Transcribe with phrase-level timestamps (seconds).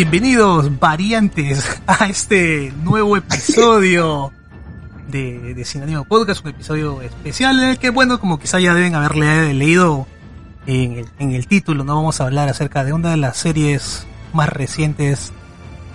[0.00, 4.32] Bienvenidos, variantes, a este nuevo episodio
[5.08, 9.52] de, de Podcast, un episodio especial en el que, bueno, como quizá ya deben haberle
[9.52, 10.06] leído
[10.64, 15.34] en el, título, no vamos a hablar acerca de una de las series más recientes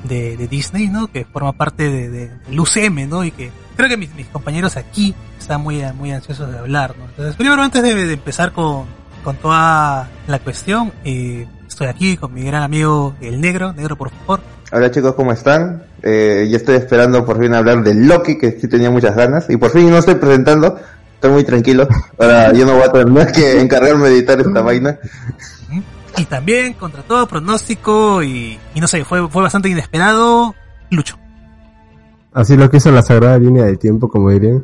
[0.03, 1.07] de, Disney, ¿no?
[1.07, 3.23] Que forma parte de, de, del UCM, ¿no?
[3.23, 7.05] Y que creo que mis, compañeros aquí están muy, muy ansiosos de hablar, ¿no?
[7.05, 8.85] Entonces, primero, antes de, de empezar con,
[9.23, 13.73] con toda la cuestión, eh, Estoy aquí con mi gran amigo El Negro.
[13.73, 14.39] Negro, por favor.
[14.71, 15.83] Hola chicos, ¿cómo están?
[16.01, 19.49] Eh, yo estoy esperando por fin hablar de Loki, que sí tenía muchas ganas.
[19.49, 20.79] Y por fin no estoy presentando.
[21.15, 21.85] Estoy muy tranquilo.
[22.17, 24.97] Ahora yo no voy a tener que encargarme de editar esta vaina.
[26.15, 30.55] Y también, contra todo pronóstico, y, y no sé, fue, fue bastante inesperado,
[30.91, 31.19] Lucho.
[32.35, 34.61] Así lo que hizo la sagrada línea del tiempo, como dirían.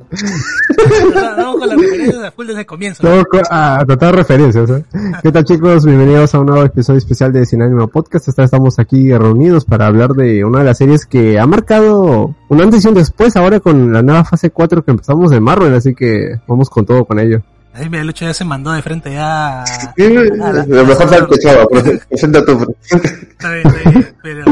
[1.37, 3.01] Vamos con las referencias a full desde el comienzo.
[3.01, 4.69] No, a total referencias.
[4.71, 4.83] ¿eh?
[5.23, 5.85] ¿Qué tal chicos?
[5.85, 8.27] Bienvenidos a un nuevo episodio especial de Sin Ánimo Podcast.
[8.27, 12.83] Estamos aquí reunidos para hablar de una de las series que ha marcado un antes
[12.83, 16.41] y un después ahora con la nueva fase 4 que empezamos de Marvel, así que
[16.47, 17.41] vamos con todo con ello.
[17.73, 19.63] Ahí mira, Lucho ya se mandó de frente ya.
[19.95, 21.69] Sí, a la, lo mejor se escuchado,
[22.09, 22.75] presenta tu.
[22.81, 24.43] Está bien, está bien, pero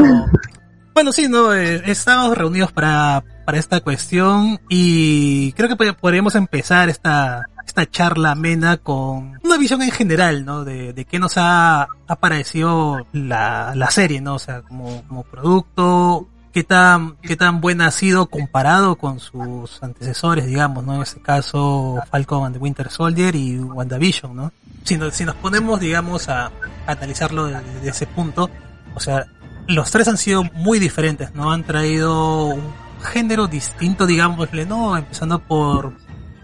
[1.00, 6.90] bueno, sí, no, eh, estamos reunidos para, para esta cuestión y creo que podríamos empezar
[6.90, 10.62] esta, esta charla amena con una visión en general, ¿no?
[10.62, 14.34] De, de qué nos ha, ha parecido la, la serie, ¿no?
[14.34, 19.82] O sea, como, como producto, qué tan, qué tan buena ha sido comparado con sus
[19.82, 20.96] antecesores, digamos, ¿no?
[20.96, 24.52] En este caso, Falcon and the Winter Soldier y WandaVision, ¿no?
[24.84, 26.48] Si nos, si nos ponemos, digamos, a,
[26.86, 28.50] a analizarlo desde, desde ese punto,
[28.94, 29.26] o sea,
[29.70, 31.50] los tres han sido muy diferentes, ¿no?
[31.50, 32.62] Han traído un
[33.02, 34.96] género distinto, digámosle, ¿no?
[34.96, 35.92] Empezando por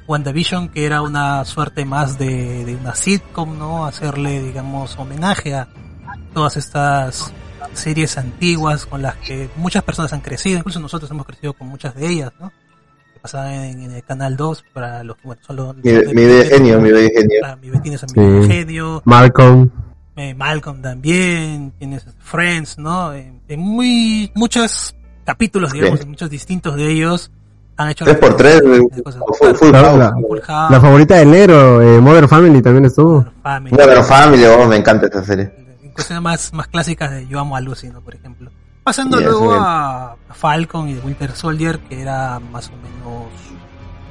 [0.06, 3.86] WandaVision, que era una suerte más de, de una sitcom, ¿no?
[3.86, 5.68] Hacerle, digamos, homenaje a
[6.32, 7.32] todas estas
[7.72, 11.94] series antiguas con las que muchas personas han crecido, incluso nosotros hemos crecido con muchas
[11.94, 12.52] de ellas, ¿no?
[13.12, 15.76] Que pasaban en, en el canal 2 para los que, bueno, son los...
[15.76, 17.40] Mi, mi de genio, mi de genio.
[17.40, 18.48] Para, mi tienes a mi sí.
[18.48, 19.02] genio.
[19.04, 19.70] Malcolm.
[20.16, 23.12] Eh, Malcolm también, tienes Friends, ¿no?
[23.12, 27.30] En, en muy, muchos capítulos, digamos, en muchos distintos de ellos
[27.76, 28.04] han hecho...
[28.04, 33.18] 3 por 3 full, full la, favorita del negro, eh, Mother Family también estuvo.
[33.18, 35.52] Mother Family, Mother Family oh, me encanta esta serie.
[35.92, 38.00] Cuestiones más, más clásicas de Yo amo a Lucy, ¿no?
[38.00, 38.50] Por ejemplo.
[38.82, 43.26] Pasando luego a Falcon y Winter Soldier, que era más o menos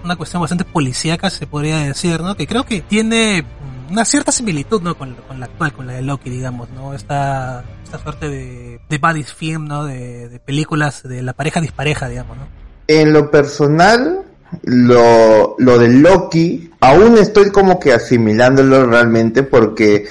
[0.03, 2.35] una cuestión bastante policíaca, se podría decir, ¿no?
[2.35, 3.45] Que creo que tiene
[3.89, 4.97] una cierta similitud, ¿no?
[4.97, 6.93] Con, con, la actual, con la de Loki, digamos, ¿no?
[6.93, 9.85] Esta, esta suerte de, de buddy film, ¿no?
[9.85, 12.47] De, de, películas de la pareja dispareja, digamos, ¿no?
[12.87, 14.23] En lo personal,
[14.63, 20.07] lo, lo de Loki, aún estoy como que asimilándolo realmente porque,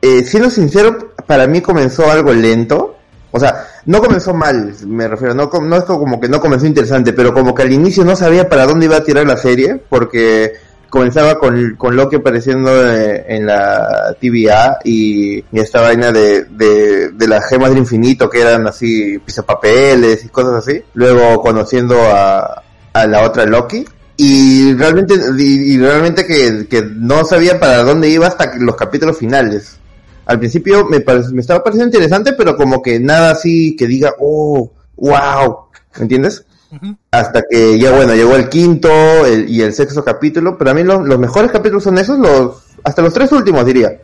[0.00, 2.96] eh, siendo sincero, para mí comenzó algo lento.
[3.34, 7.14] O sea, no comenzó mal, me refiero, no, no es como que no comenzó interesante,
[7.14, 10.52] pero como que al inicio no sabía para dónde iba a tirar la serie, porque
[10.92, 17.28] comenzaba con, con Loki apareciendo en la TVA y, y esta vaina de, de, de,
[17.28, 20.82] las gemas del infinito que eran así pisapapeles y cosas así.
[20.92, 23.86] Luego conociendo a, a la otra Loki.
[24.18, 29.78] Y realmente, y, realmente que, que, no sabía para dónde iba hasta los capítulos finales.
[30.26, 34.70] Al principio me, me estaba pareciendo interesante, pero como que nada así que diga, oh,
[34.96, 36.44] wow, ¿me entiendes?
[37.10, 38.88] Hasta que ya bueno, llegó el quinto
[39.46, 43.02] y el sexto capítulo, pero a mí lo, los mejores capítulos son esos, los hasta
[43.02, 44.00] los tres últimos diría.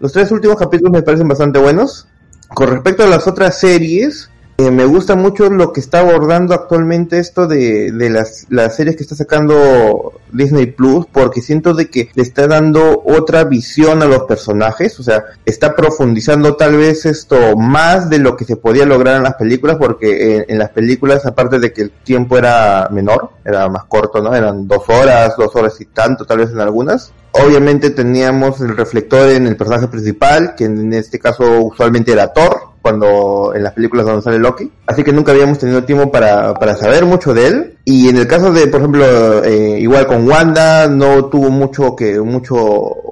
[0.00, 2.06] Los tres últimos capítulos me parecen bastante buenos.
[2.48, 7.20] Con respecto a las otras series, eh, me gusta mucho lo que está abordando actualmente
[7.20, 12.10] esto de, de las, las series que está sacando Disney Plus, porque siento de que
[12.14, 17.56] le está dando otra visión a los personajes, o sea, está profundizando tal vez esto
[17.56, 21.24] más de lo que se podía lograr en las películas, porque en, en las películas,
[21.24, 24.34] aparte de que el tiempo era menor, era más corto, ¿no?
[24.34, 27.12] Eran dos horas, dos horas y tanto, tal vez en algunas.
[27.30, 32.67] Obviamente teníamos el reflector en el personaje principal, que en este caso usualmente era Thor,
[32.88, 34.72] cuando en las películas donde sale Loki.
[34.86, 37.78] Así que nunca habíamos tenido tiempo para, para saber mucho de él.
[37.84, 42.18] Y en el caso de, por ejemplo, eh, igual con Wanda, no tuvo mucho que
[42.18, 42.56] mucho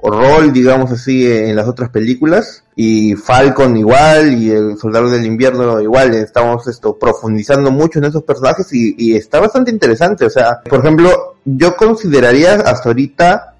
[0.03, 2.63] rol, digamos así, en las otras películas.
[2.75, 8.23] Y Falcon igual, y el Soldado del Invierno igual, estamos esto profundizando mucho en esos
[8.23, 10.25] personajes y, y está bastante interesante.
[10.25, 13.56] O sea, por ejemplo, yo consideraría hasta ahorita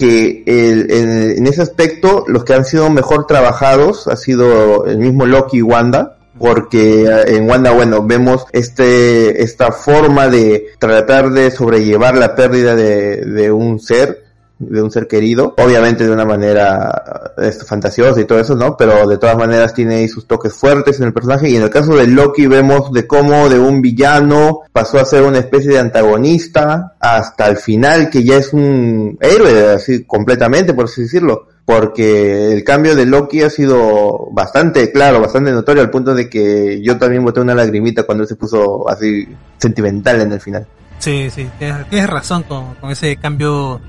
[0.00, 4.96] que el, el- en ese aspecto los que han sido mejor trabajados ha sido el
[4.98, 11.30] mismo Loki y Wanda porque eh, en Wanda bueno vemos este esta forma de tratar
[11.30, 14.24] de sobrellevar la pérdida de, de un ser
[14.60, 18.76] de un ser querido, obviamente de una manera eh, fantasiosa y todo eso, ¿no?
[18.76, 21.70] Pero de todas maneras tiene ahí sus toques fuertes en el personaje y en el
[21.70, 25.78] caso de Loki vemos de cómo de un villano pasó a ser una especie de
[25.78, 32.52] antagonista hasta el final que ya es un héroe así completamente por así decirlo porque
[32.52, 36.98] el cambio de Loki ha sido bastante claro, bastante notorio al punto de que yo
[36.98, 39.26] también boté una lagrimita cuando él se puso así
[39.56, 40.66] sentimental en el final.
[40.98, 43.80] Sí, sí, tienes, tienes razón con, con ese cambio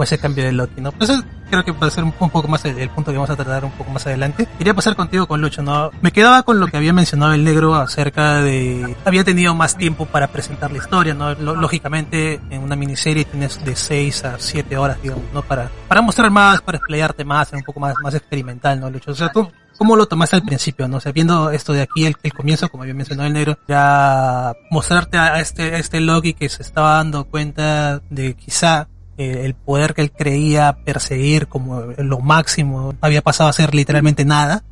[0.00, 0.92] o ese cambio de Loki, ¿no?
[0.92, 3.28] Pues eso creo que puede ser un, un poco más el, el punto que vamos
[3.30, 4.48] a tratar un poco más adelante.
[4.56, 5.90] Quería pasar contigo con Lucho, ¿no?
[6.00, 8.96] Me quedaba con lo que había mencionado el negro acerca de...
[9.04, 11.34] Había tenido más tiempo para presentar la historia, ¿no?
[11.34, 15.42] Lo- lógicamente, en una miniserie tienes de 6 a 7 horas, digamos, ¿no?
[15.42, 19.10] Para, para mostrar más, para explayarte más, ser un poco más, más experimental, ¿no, Lucho?
[19.10, 19.50] O sea, tú...
[19.78, 20.98] ¿Cómo lo tomaste al principio, no?
[20.98, 24.52] O sea, viendo esto de aquí, el, el comienzo, como había mencionado el negro, ya
[24.70, 28.88] mostrarte a este, a este Loki que se estaba dando cuenta de quizá
[29.20, 34.24] eh, el poder que él creía perseguir como lo máximo había pasado a ser literalmente
[34.24, 34.64] nada,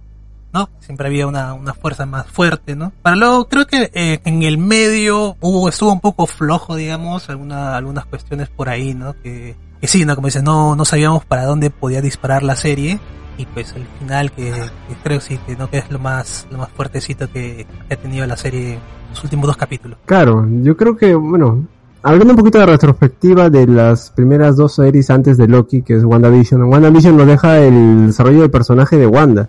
[0.55, 0.71] ¿no?
[0.81, 2.91] Siempre había una, una fuerza más fuerte, ¿no?
[3.03, 7.77] Para luego, creo que eh, en el medio hubo, estuvo un poco flojo, digamos, alguna,
[7.77, 9.12] algunas cuestiones por ahí, ¿no?
[9.23, 10.15] Que, que sí, ¿no?
[10.15, 12.99] Como dices, no, no sabíamos para dónde podía disparar la serie.
[13.37, 16.56] Y pues el final que, que creo sí que no que es lo más, lo
[16.56, 18.81] más fuertecito que, que ha tenido la serie en
[19.11, 19.99] los últimos dos capítulos.
[20.06, 21.67] Claro, yo creo que, bueno,
[22.09, 26.05] hablando un poquito de retrospectiva de las primeras dos series antes de Loki, que es
[26.05, 29.49] WandaVision, WandaVision nos deja el desarrollo del personaje de Wanda,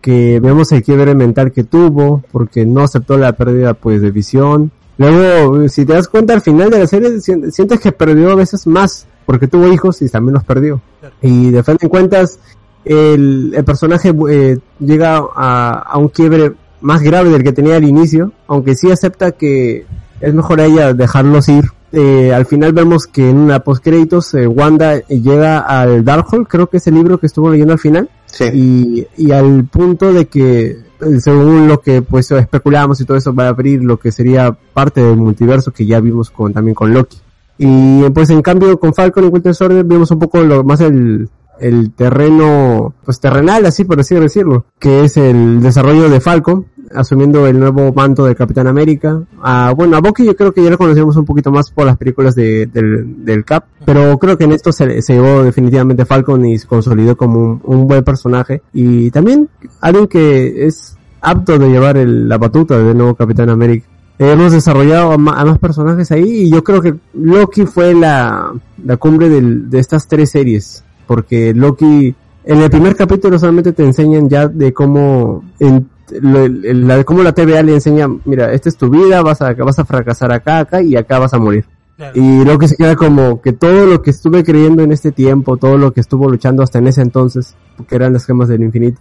[0.00, 4.70] que vemos el quiebre mental que tuvo, porque no aceptó la pérdida pues de visión.
[4.98, 8.34] Luego, si te das cuenta al final de la serie, si- sientes que perdió a
[8.34, 10.80] veces más, porque tuvo hijos y también los perdió.
[11.00, 11.14] Claro.
[11.22, 12.38] Y de fin de cuentas,
[12.84, 17.84] el, el personaje eh, llega a, a un quiebre más grave del que tenía al
[17.84, 19.86] inicio, aunque sí acepta que
[20.20, 21.64] es mejor a ella dejarlos ir.
[21.92, 26.78] Eh, al final vemos que en una postcréditos eh, Wanda llega al Darkhold, creo que
[26.78, 28.44] es el libro que estuvo leyendo al final, Sí.
[28.52, 30.66] y, y al punto de que
[31.00, 34.56] eh, según lo que pues especulamos y todo eso va a abrir lo que sería
[34.74, 37.18] parte del multiverso que ya vimos con también con Loki.
[37.58, 41.28] Y pues en cambio con Falcon y Winter Soldier vemos un poco lo más el
[41.58, 47.46] el terreno pues terrenal así por así decirlo, que es el desarrollo de Falcon asumiendo
[47.46, 49.20] el nuevo manto del Capitán América.
[49.42, 51.96] A, bueno, a Bucky yo creo que ya lo conocemos un poquito más por las
[51.96, 56.66] películas de, del, Cap, pero creo que en esto se, llevó definitivamente Falcon y se
[56.66, 59.48] consolidó como un, buen personaje y también
[59.80, 63.86] alguien que es apto de llevar la batuta del nuevo Capitán América.
[64.18, 68.52] Hemos desarrollado a, más personajes ahí y yo creo que Loki fue la,
[68.84, 70.82] la cumbre de estas tres series.
[71.06, 75.88] Porque Loki, en el primer capítulo solamente te enseñan ya de cómo, en,
[76.20, 79.78] lo- la, cómo la TVA le enseña, mira, esta es tu vida, vas a, vas
[79.78, 81.64] a fracasar acá, acá y acá vas a morir.
[81.96, 82.12] Claro.
[82.14, 85.78] Y Loki se queda como que todo lo que estuve creyendo en este tiempo, todo
[85.78, 87.54] lo que estuvo luchando hasta en ese entonces,
[87.88, 89.00] que eran las gemas del infinito,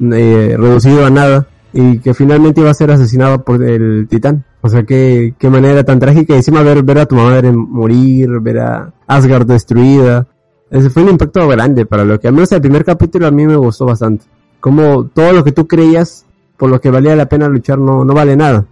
[0.00, 4.44] eh, reducido a nada, y que finalmente iba a ser asesinado por el titán.
[4.60, 6.32] O sea, qué, qué manera tan trágica.
[6.32, 10.26] Y encima ver, ver a tu madre morir, ver a Asgard destruida.
[10.70, 13.46] Ese fue un impacto grande para lo que, al menos el primer capítulo a mí
[13.46, 14.24] me gustó bastante.
[14.60, 16.24] Como todo lo que tú creías,
[16.64, 18.64] por lo que valía la pena luchar, no, no vale nada.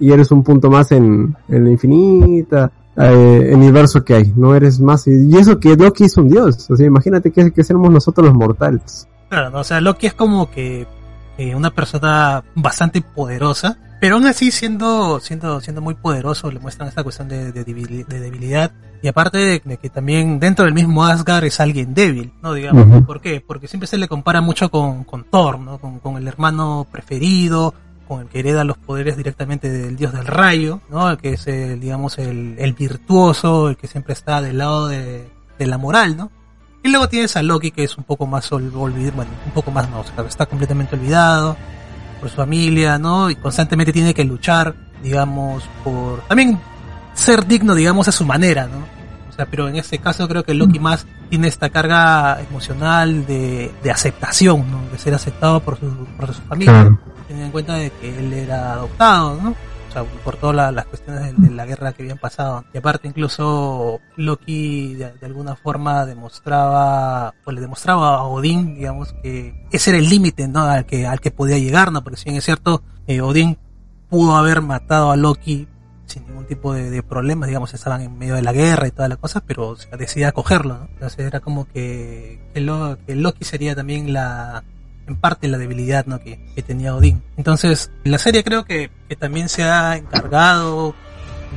[0.00, 4.32] Y eres un punto más en, en la infinita, eh, universo que hay.
[4.34, 5.06] No eres más.
[5.06, 6.68] Y eso que Loki es un dios.
[6.68, 9.06] O sea, imagínate que, que seremos nosotros los mortales.
[9.28, 10.88] Claro, o sea, Loki es como que
[11.38, 16.88] eh, una persona bastante poderosa, pero aún así siendo, siendo, siendo muy poderoso, le muestran
[16.88, 18.72] esta cuestión de, de de debilidad.
[19.02, 22.54] Y aparte de, de que también dentro del mismo Asgard es alguien débil, ¿no?
[22.54, 23.04] Digamos, Ujú.
[23.04, 23.42] ¿por qué?
[23.46, 25.78] Porque siempre se le compara mucho con, con Thor, ¿no?
[25.78, 27.74] Con, con el hermano preferido,
[28.08, 31.10] con el que hereda los poderes directamente del dios del rayo, ¿no?
[31.10, 35.28] El que es el, digamos, el, el virtuoso, el que siempre está del lado de,
[35.58, 36.30] de la moral, ¿no?
[36.82, 39.70] Y luego tienes a Loki que es un poco más ol- olvidado, bueno, un poco
[39.72, 41.56] más no, o sea, está completamente olvidado
[42.26, 43.30] por su familia, ¿no?
[43.30, 46.58] Y constantemente tiene que luchar, digamos, por también
[47.14, 48.78] ser digno, digamos, a su manera, ¿no?
[49.30, 53.70] O sea, pero en este caso creo que Loki más tiene esta carga emocional de,
[53.82, 54.80] de aceptación, ¿no?
[54.90, 56.98] De ser aceptado por su, por su familia, Claro.
[57.28, 59.54] teniendo en cuenta de que él era adoptado, ¿no?
[60.04, 62.64] Por todas la- las cuestiones de, de la guerra que habían pasado.
[62.72, 69.66] Y aparte incluso Loki de, alguna forma demostraba, o le demostraba a Odín, digamos, que
[69.72, 70.62] ese era el límite, ¿no?
[70.64, 72.02] Al que, al que podía llegar, ¿no?
[72.02, 73.58] Porque si bien es cierto, eh, Odín
[74.08, 75.68] pudo haber matado a Loki
[76.06, 79.16] sin ningún tipo de, problemas, digamos, estaban en medio de la guerra y toda la
[79.16, 79.98] cosa, pero o sea,
[80.32, 80.84] cogerlo, ¿no?
[80.92, 84.62] Entonces era como que, que, Lo- que Loki sería también la,
[85.06, 86.20] en parte la debilidad, ¿no?
[86.20, 87.22] Que, que tenía Odín.
[87.36, 90.94] Entonces, la serie creo que, que también se ha encargado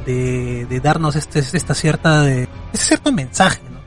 [0.05, 3.79] de, de darnos este, esta cierta, de, ese cierto mensaje, ¿no?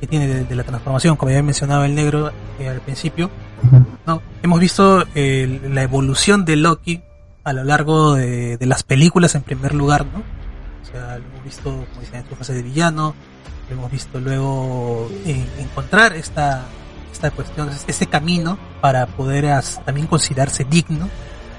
[0.00, 3.30] Que tiene de, de la transformación, como ya mencionaba el negro eh, al principio,
[4.06, 4.22] ¿no?
[4.42, 7.02] Hemos visto eh, la evolución de Loki
[7.44, 10.20] a lo largo de, de las películas en primer lugar, ¿no?
[10.20, 13.14] O sea, lo hemos visto, como dicen, en su fase de villano,
[13.68, 16.64] lo hemos visto luego eh, encontrar esta,
[17.12, 21.08] esta cuestión, este camino para poder as- también considerarse digno,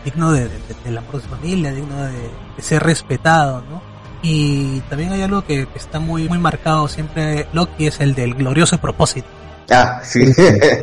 [0.06, 2.12] digno de, de- del amor de su familia, digno de,
[2.58, 3.82] de ser respetado, ¿no?
[4.22, 8.78] Y también hay algo que está muy, muy marcado siempre, Loki es el del glorioso
[8.78, 9.28] propósito.
[9.72, 10.24] Ah, sí.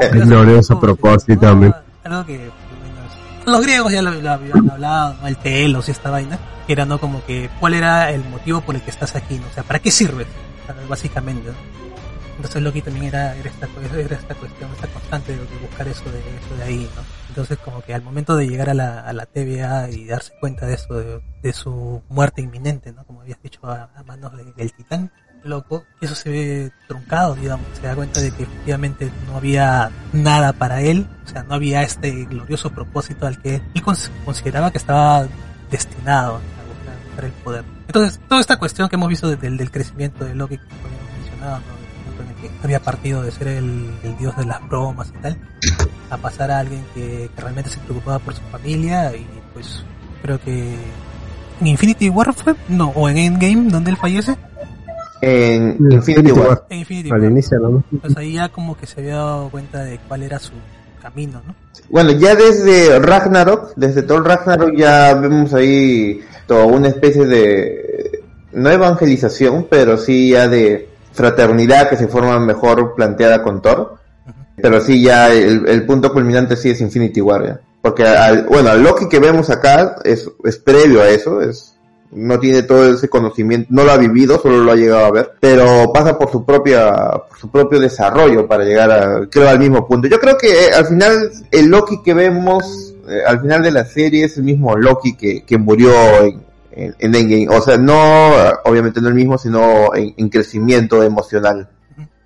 [0.01, 1.41] El glorioso propósito ¿no?
[1.51, 1.75] también.
[2.05, 2.51] Algo que
[3.45, 5.29] los griegos ya lo, lo habían hablado, ¿no?
[5.29, 8.75] el telos y esta vaina, que era no como que cuál era el motivo por
[8.75, 9.47] el que estás aquí, ¿no?
[9.49, 10.27] o sea, ¿para qué sirves?
[10.63, 11.86] O sea, Básicamente, ¿no?
[12.37, 13.67] Entonces Loki también era, era, esta,
[13.99, 17.03] era esta cuestión, esta constante de, de buscar eso de, eso de ahí, ¿no?
[17.31, 20.67] Entonces como que al momento de llegar a la, a la TVA y darse cuenta
[20.67, 23.05] de eso, de, de su muerte inminente, ¿no?
[23.05, 25.11] Como habías dicho, a, a manos de- del titán,
[25.45, 30.53] loco, eso se ve truncado, digamos, se da cuenta de que efectivamente no había nada
[30.53, 34.79] para él, o sea, no había este glorioso propósito al que él cons- consideraba que
[34.79, 35.27] estaba
[35.71, 37.65] destinado a buscar, el poder.
[37.87, 40.73] Entonces, toda esta cuestión que hemos visto desde el del crecimiento de Loki, como
[41.19, 41.86] mencionado, ¿no?
[42.67, 45.39] Había partido de ser el, el dios de las bromas y tal,
[46.11, 49.85] a pasar a alguien que, que realmente se preocupaba por su familia y pues
[50.23, 50.75] creo que
[51.61, 54.37] en Infinity War fue, no, o en Endgame, donde él fallece,
[55.23, 56.67] En Infinity War.
[56.69, 57.31] en Infinity Al War.
[57.31, 57.85] inicio, ¿no?
[58.01, 60.53] Pues ahí ya como que se había dado cuenta de cuál era su
[61.01, 61.55] camino, ¿no?
[61.89, 68.71] Bueno, ya desde Ragnarok, desde todo Ragnarok ya vemos ahí toda una especie de, no
[68.71, 73.97] evangelización, pero sí ya de fraternidad que se forma mejor planteada con Thor.
[74.61, 77.61] Pero sí ya el, el punto culminante sí es Infinity War, ya.
[77.83, 81.77] Porque al, bueno, al Loki que vemos acá es, es previo a eso, es,
[82.11, 85.33] no tiene todo ese conocimiento, no lo ha vivido, solo lo ha llegado a ver,
[85.39, 86.91] pero pasa por su propia,
[87.29, 90.09] por su propio desarrollo para llegar a, creo, al mismo punto.
[90.09, 93.85] Yo creo que eh, al final el Loki que vemos, eh, al final de la
[93.85, 95.93] serie es el mismo Loki que, que murió
[96.23, 96.46] en,
[96.77, 97.49] en, en Endgame.
[97.49, 97.95] O sea, no,
[98.65, 101.71] obviamente no el mismo, sino en, en crecimiento emocional.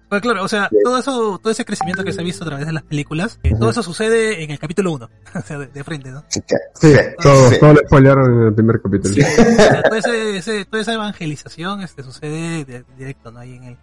[0.09, 2.66] Pues claro, o sea, todo eso, todo ese crecimiento que se ha visto a través
[2.66, 5.85] de las películas, eh, todo eso sucede en el capítulo 1, o sea, de, de
[5.85, 6.25] frente, ¿no?
[6.26, 6.40] Sí,
[6.75, 7.61] Sí, todo, sí.
[7.61, 9.14] todo lo spoilearon en el primer capítulo.
[9.14, 13.38] O sea, todo ese- ese- toda esa evangelización este, sucede de- directo, ¿no?
[13.38, 13.78] Ahí en el, en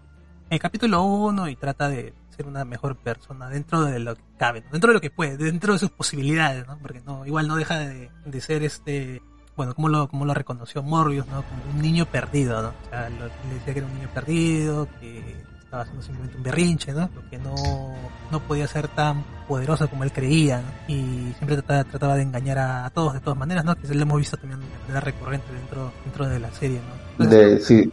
[0.50, 4.60] el capítulo 1 y trata de ser una mejor persona dentro de lo que cabe,
[4.62, 4.68] ¿no?
[4.74, 6.78] dentro de lo que puede, dentro de sus posibilidades, ¿no?
[6.82, 9.22] Porque no, igual no deja de, de ser este,
[9.58, 11.44] bueno, como lo, como lo reconoció Morbius, ¿no?
[11.44, 12.70] Como un niño perdido, ¿no?
[12.70, 16.44] O sea, lo- le decía que era un niño perdido, que estaba haciendo simplemente un
[16.44, 17.10] berrinche, ¿no?
[17.30, 17.54] Que no,
[18.32, 20.68] no podía ser tan poderoso como él creía, ¿no?
[20.94, 23.76] Y siempre trataba, trataba de engañar a, a todos de todas maneras, ¿no?
[23.76, 27.24] Que lo hemos visto también de manera recurrente dentro, dentro de la serie, ¿no?
[27.26, 27.92] Entonces, De, sí,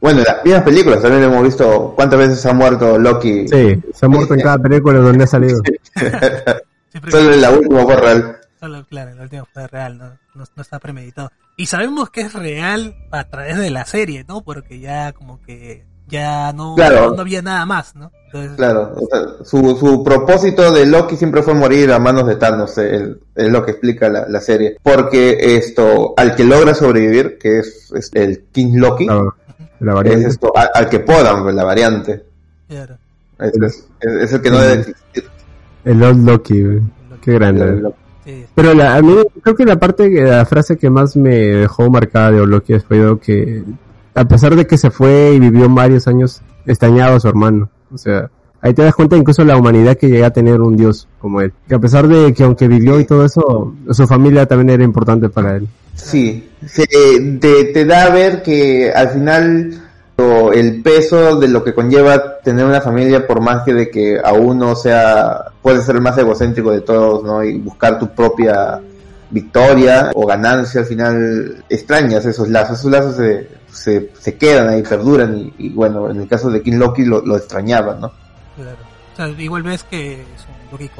[0.00, 3.48] bueno, en las mismas películas también hemos visto cuántas veces ha muerto Loki.
[3.48, 5.60] Sí, se ha muerto en cada película donde ha salido.
[7.10, 8.36] Solo en la última fue real.
[8.60, 10.04] Solo, claro, el último fue real, ¿no?
[10.34, 11.30] No, no está premeditado.
[11.56, 14.42] Y sabemos que es real a través de la serie, ¿no?
[14.42, 17.12] Porque ya como que ya no, Claro.
[17.14, 18.10] no había nada más, ¿no?
[18.26, 22.36] Entonces, Claro, o sea, su, su propósito de Loki siempre fue morir a manos de
[22.36, 24.76] Thanos, eh, es lo que explica la, la serie.
[24.82, 29.32] Porque esto, al que logra sobrevivir, que es, es el King Loki, La,
[29.80, 32.24] la es esto, al, al que podan, pues, la variante.
[32.68, 32.96] claro.
[33.38, 35.24] Es, es- es el que no debe existir.
[35.84, 36.64] El Old Loki.
[37.22, 37.82] Qué grande.
[38.54, 42.30] Pero la, a mí creo que la parte, la frase que más me dejó marcada
[42.32, 43.62] de Loki fue que
[44.14, 47.70] a pesar de que se fue y vivió varios años, extrañaba a su hermano.
[47.92, 48.28] O sea,
[48.60, 51.52] ahí te das cuenta incluso la humanidad que llega a tener un dios como él.
[51.68, 55.28] Que a pesar de que aunque vivió y todo eso, su familia también era importante
[55.28, 55.68] para él.
[55.94, 59.87] Sí, se- te, da a ver que al final
[60.52, 64.32] el peso de lo que conlleva tener una familia, por más que de que a
[64.32, 67.42] uno sea, puede ser el más egocéntrico de todos, ¿no?
[67.44, 68.80] Y buscar tu propia
[69.30, 73.16] victoria o ganancia al final extrañas esos lazos, esos lazos
[73.70, 77.36] se, se, quedan ahí, perduran y, bueno, en el caso de King Loki lo, lo
[77.36, 78.10] extrañaba, ¿no?
[78.56, 78.78] Claro.
[79.12, 80.90] O sea, igual ves que es un Loki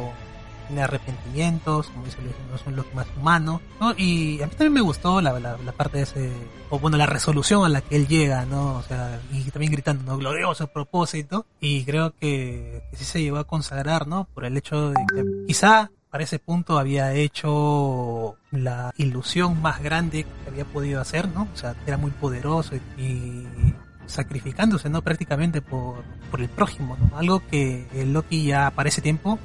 [0.69, 3.93] tiene arrepentimientos, como dice Luis, no es un Loki más humano, ¿no?
[3.97, 6.33] Y a mí también me gustó la, la, la, parte de ese,
[6.71, 8.77] o bueno, la resolución a la que él llega, ¿no?
[8.77, 10.19] O sea, y también gritando, ¿no?
[10.19, 14.29] Glorioso propósito, y creo que, sí se llegó a consagrar, ¿no?
[14.35, 20.25] Por el hecho de que quizá para ese punto había hecho la ilusión más grande
[20.25, 21.49] que había podido hacer, ¿no?
[21.53, 23.75] O sea, era muy poderoso y, y
[24.07, 25.03] sacrificándose, ¿no?
[25.03, 27.19] Prácticamente por, por el prójimo, ¿no?
[27.19, 29.39] Algo que el Loki ya para ese tiempo,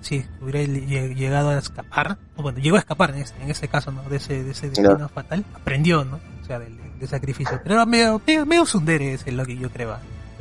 [0.00, 3.92] si hubiera llegado a escapar, o bueno, llegó a escapar en este, en ese caso,
[3.92, 4.02] ¿no?
[4.04, 5.08] De ese, de ese destino no.
[5.08, 6.18] fatal, aprendió, ¿no?
[6.42, 7.60] O sea, del, del sacrificio.
[7.62, 9.96] Pero era medio, medio, medio sundere ese Loki, yo creo.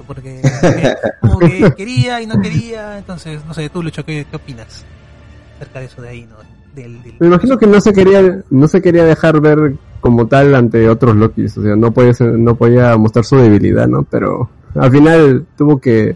[0.07, 0.41] Porque
[1.21, 4.85] como que quería y no quería, entonces, no sé, tú Lucho, ¿qué, qué opinas?
[5.59, 6.37] acerca de eso de ahí, ¿no?
[6.73, 7.15] Del, del...
[7.19, 11.15] Me imagino que no se quería, no se quería dejar ver como tal ante otros
[11.15, 14.03] Lokis, o sea, no podía, ser, no podía mostrar su debilidad, ¿no?
[14.03, 16.15] Pero al final tuvo que,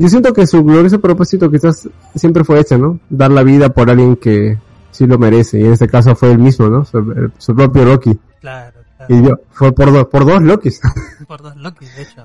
[0.00, 2.98] yo siento que su glorioso propósito quizás siempre fue ese, ¿no?
[3.10, 4.58] Dar la vida por alguien que
[4.90, 6.86] sí lo merece, y en este caso fue el mismo, ¿no?
[6.86, 8.18] Su, su propio Loki.
[8.40, 9.14] Claro, claro.
[9.14, 10.80] Y yo, fue por, do, por dos Lokis.
[11.28, 12.24] por dos Lokis, de hecho.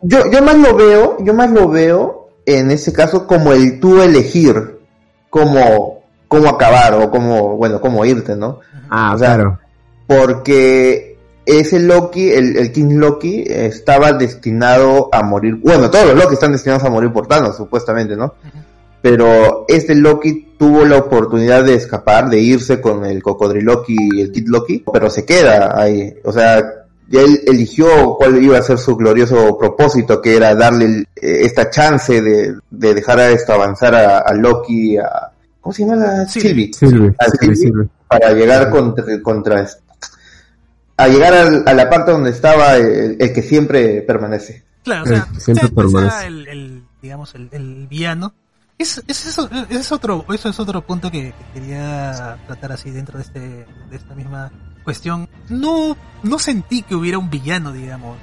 [0.00, 4.00] Yo, yo más lo veo, yo más lo veo en ese caso como el tú
[4.00, 4.78] elegir
[5.28, 8.60] cómo, cómo acabar o cómo, bueno, cómo irte, ¿no?
[8.88, 9.58] Ah, o sea, claro.
[10.06, 11.13] Porque
[11.46, 15.56] ese Loki, el, el, King Loki, estaba destinado a morir.
[15.56, 18.24] Bueno, todos los Loki están destinados a morir por Thanos, supuestamente, ¿no?
[18.24, 18.64] Uh -huh.
[19.04, 24.32] Pero este Loki tuvo la oportunidad de escapar, de irse con el Cocodriloki y el
[24.32, 26.14] Kid Loki, pero se queda ahí.
[26.24, 26.64] O sea,
[27.08, 31.68] ya él eligió cuál iba a ser su glorioso propósito, que era darle eh, esta
[31.68, 36.26] chance de, de, dejar a esto avanzar a, a Loki, a, ¿cómo se llama la?
[36.26, 37.12] Sylvie, Sylvie.
[38.08, 39.66] Para llegar contra, contra,
[40.96, 44.64] a llegar al, a la parte donde estaba el, el, que siempre permanece.
[44.82, 46.26] Claro, o sea, el, siempre pues, permanece.
[46.26, 48.34] El, el, digamos, el, el villano.
[48.76, 53.18] Es, es, eso, es otro, eso es otro punto que, que, quería tratar así dentro
[53.18, 54.50] de este, de esta misma
[54.82, 55.28] cuestión.
[55.48, 58.18] No, no sentí que hubiera un villano, digamos,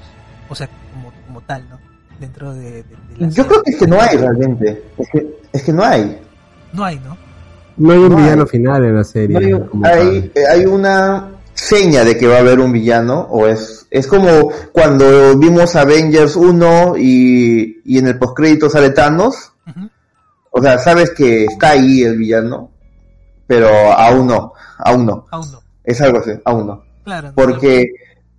[0.49, 1.79] o sea, como, como tal, ¿no?
[2.19, 4.83] Dentro de, de, de la Yo creo que es que no hay realmente.
[4.97, 6.19] Es que, es que no hay.
[6.73, 7.17] No hay, ¿no?
[7.77, 8.49] No hay un no villano hay.
[8.49, 9.49] final en la serie.
[9.49, 13.87] No hay, hay, hay, una seña de que va a haber un villano, o es,
[13.89, 19.53] es como cuando vimos Avengers 1 y, y en el postcrédito sale Thanos.
[19.67, 19.89] Uh -huh.
[20.51, 22.71] O sea, sabes que está ahí el villano,
[23.47, 25.25] pero aún no, aún no.
[25.31, 25.61] Aún no.
[25.83, 26.83] Es algo así, aún no.
[27.03, 27.31] Claro.
[27.35, 27.87] Porque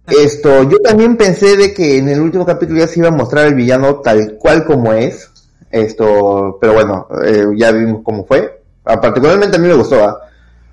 [0.04, 0.20] claro.
[0.20, 3.46] esto, yo también pensé de que en el último capítulo ya se iba a mostrar
[3.46, 5.30] el villano tal cual como es.
[5.70, 8.62] Esto, pero bueno, eh, ya vimos cómo fue.
[8.84, 9.96] Particularmente a mí me gustó.
[9.96, 10.12] ¿eh?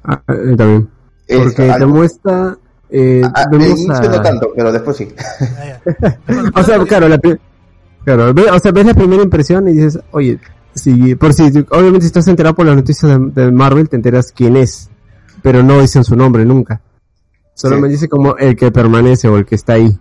[0.03, 0.89] Ah, también.
[1.37, 2.57] Porque te muestra.
[2.91, 4.01] Eh, a, al inicio a...
[4.01, 5.07] no tanto, pero después sí.
[6.55, 7.19] o sea, claro, la,
[8.03, 10.39] claro, o sea, ves la primera impresión y dices, oye,
[10.73, 14.31] si, por si, obviamente si estás enterado por las noticias de, de, Marvel, te enteras
[14.31, 14.89] quién es,
[15.43, 16.81] pero no dicen su nombre nunca.
[17.53, 17.81] Solo sí.
[17.83, 19.95] me dice como el que permanece o el que está ahí.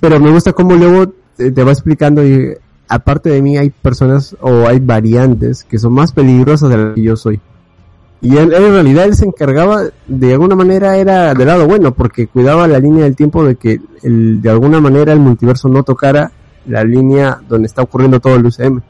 [0.00, 2.54] Pero me gusta cómo luego te, te va explicando y
[2.88, 7.02] aparte de mí hay personas o hay variantes que son más peligrosas de las que
[7.02, 7.40] yo soy.
[8.20, 11.94] Y él, él, en realidad él se encargaba, de alguna manera era del lado bueno,
[11.94, 15.84] porque cuidaba la línea del tiempo de que el, de alguna manera el multiverso no
[15.84, 16.32] tocara
[16.66, 18.80] la línea donde está ocurriendo todo el UCM.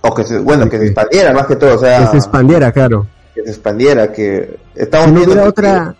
[0.00, 2.00] O que se, bueno, que se expandiera más que todo, o sea...
[2.00, 3.06] Que se expandiera, claro.
[3.34, 4.58] Que se expandiera, que...
[4.74, 5.94] Estamos no hubiera otra...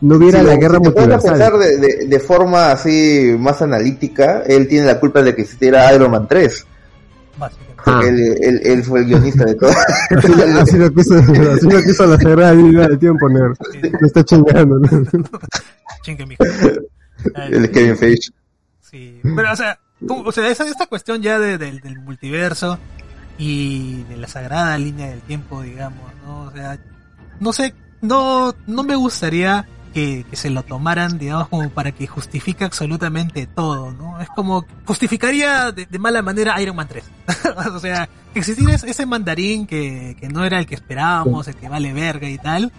[0.00, 1.30] No hubiera si la guerra si multiversal.
[1.30, 5.94] pensar de, de, de, forma así más analítica, él tiene la culpa de que existiera
[5.94, 6.66] Iron Man 3.
[7.84, 8.00] Ah.
[8.04, 9.70] Él, él, él, fue el guionista de todo.
[10.16, 13.56] así, así, lo quiso, así lo quiso la sagrada línea del tiempo, Nerd.
[13.82, 14.88] Me está chingando, ¿no?
[16.02, 16.44] Chingue, mijo.
[17.50, 18.30] El Kevin Feige.
[18.80, 22.78] Sí, pero o sea, tú, o sea esa, esta cuestión ya de, de, del multiverso
[23.38, 26.42] y de la sagrada línea del tiempo, digamos, ¿no?
[26.42, 26.78] O sea,
[27.40, 32.06] no sé, no, no me gustaría que, que, se lo tomaran, digamos, como para que
[32.06, 34.20] justifique absolutamente todo, ¿no?
[34.20, 37.04] Es como, justificaría de, de mala manera Iron Man 3.
[37.74, 41.92] o sea, existir ese mandarín que, que no era el que esperábamos, el que vale
[41.92, 42.72] verga y tal,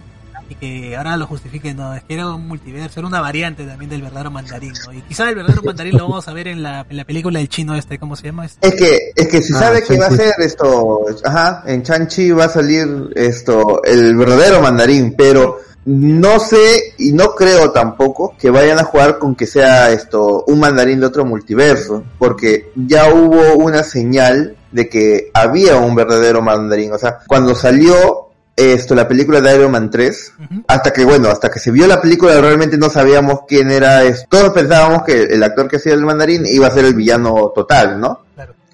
[0.48, 3.90] y que ahora lo justifiquen, no, es que era un multiverso, era una variante también
[3.90, 4.92] del verdadero mandarín, ¿no?
[4.92, 7.48] Y quizá el verdadero mandarín lo vamos a ver en la, en la película del
[7.48, 8.46] chino este, ¿cómo se llama?
[8.46, 8.66] Este?
[8.66, 12.30] Es que, es que si ah, sabe que va a ser esto, ajá, en Chanchi
[12.30, 18.50] va a salir esto, el verdadero mandarín, pero no sé y no creo tampoco que
[18.50, 23.54] vayan a jugar con que sea esto un mandarín de otro multiverso, porque ya hubo
[23.56, 28.20] una señal de que había un verdadero mandarín, o sea, cuando salió
[28.56, 30.62] esto, la película de Iron Man 3, Ujú.
[30.68, 34.26] hasta que, bueno, hasta que se vio la película realmente no sabíamos quién era, es-
[34.28, 38.00] todos pensábamos que el actor que hacía el mandarín iba a ser el villano total,
[38.00, 38.20] ¿no?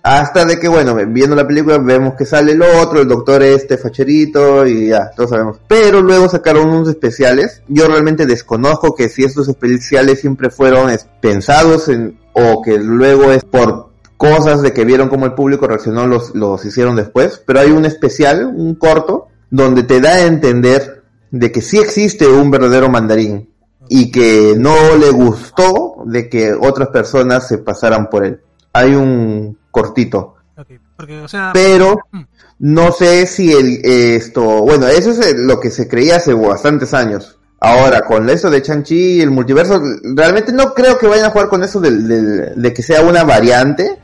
[0.03, 3.77] Hasta de que, bueno, viendo la película vemos que sale el otro, el doctor este
[3.77, 5.59] facherito y ya, todos sabemos.
[5.69, 7.63] Pero luego sacaron unos especiales.
[7.69, 13.45] Yo realmente desconozco que si estos especiales siempre fueron pensados en, o que luego es
[13.45, 17.43] por cosas de que vieron cómo el público reaccionó, los, los hicieron después.
[17.47, 22.27] Pero hay un especial, un corto, donde te da a entender de que sí existe
[22.27, 23.51] un verdadero mandarín
[23.89, 28.41] y que no le gustó de que otras personas se pasaran por él.
[28.73, 32.21] Hay un cortito, Ok, porque, o sea, pero Mm.
[32.59, 37.39] no sé si el esto, bueno, eso es lo que se creía hace bastantes años.
[37.61, 39.81] Ahora, con eso de Chang-Chi y el multiverso,
[40.15, 43.25] realmente no creo que vayan a jugar con eso del- del- de que sea una
[43.25, 43.99] variante,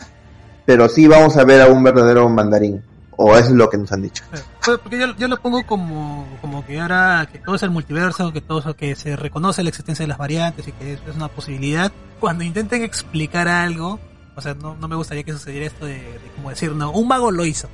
[0.64, 2.82] pero sí vamos a ver a un verdadero mandarín.
[3.18, 4.22] O eso es lo que nos han dicho.
[4.34, 7.70] Eh, pues, Porque yo, yo lo pongo como, como que ahora que todo es el
[7.70, 11.00] multiverso, que todo eso, que se reconoce la existencia de las variantes y que es,
[11.08, 11.90] es una posibilidad.
[12.20, 13.98] Cuando intenten explicar algo,
[14.36, 17.08] o sea, no, no me gustaría que sucediera esto de, de como decir, no, un
[17.08, 17.68] mago lo hizo.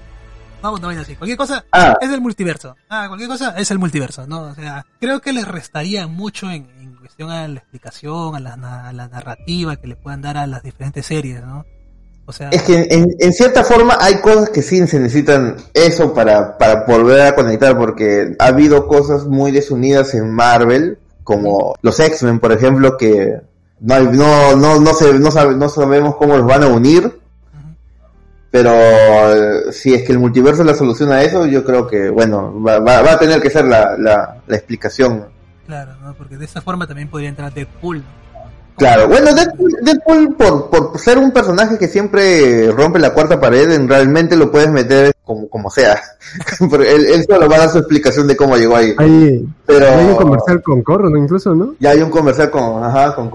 [0.63, 1.17] No, no así.
[1.17, 2.77] Cualquier cosa Ah, es el multiverso.
[2.89, 4.43] Ah, cualquier cosa es el multiverso, ¿no?
[4.43, 8.55] O sea, creo que les restaría mucho en, en cuestión a la explicación, a la,
[8.89, 11.65] a la narrativa que le puedan dar a las diferentes series, ¿no?
[12.27, 16.15] O sea, Es que en, en cierta forma hay cosas que sí se necesitan eso
[16.15, 21.99] para, para volver a conectar, porque ha habido cosas muy desunidas en Marvel, como los
[21.99, 23.41] X-Men, por ejemplo, que
[23.83, 27.19] no, hay- no, no, no, se, no, sabe- no sabemos cómo los van a unir,
[28.51, 32.61] pero eh, si es que el multiverso la soluciona a eso, yo creo que, bueno,
[32.63, 35.27] va, va, va a tener que ser la, la, la explicación.
[35.67, 36.15] claro, ¿no?
[36.15, 38.03] Porque de esa forma también podría entrar Deadpool.
[38.77, 43.71] Claro, bueno, Deadpool, Deadpool por, por ser un personaje que siempre rompe la cuarta pared,
[43.71, 46.01] en realmente lo puedes meter como, como sea.
[46.71, 48.95] Porque él, él solo va a dar su explicación de cómo llegó ahí.
[48.99, 51.19] Hay, Pero hay un comercial con Corro, ¿no?
[51.19, 51.75] Incluso, ¿no?
[51.81, 53.31] ya hay un comercial con, ajá, con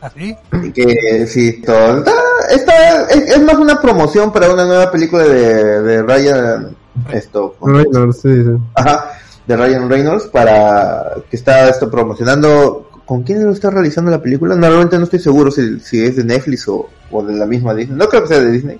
[0.00, 0.36] ¿Así?
[0.74, 2.12] que sí, todo, está,
[2.50, 6.76] está- es, es más una promoción para una nueva película de, de Ryan,
[7.12, 8.50] esto, Reynolds, sí, sí.
[8.74, 9.10] ajá,
[9.46, 12.84] de Ryan Reynolds para que está esto promocionando.
[13.04, 14.54] ¿Con quién lo está realizando la película?
[14.54, 17.96] Normalmente no estoy seguro si, si es de Netflix o, o de la misma Disney.
[17.96, 18.78] No creo que sea de Disney.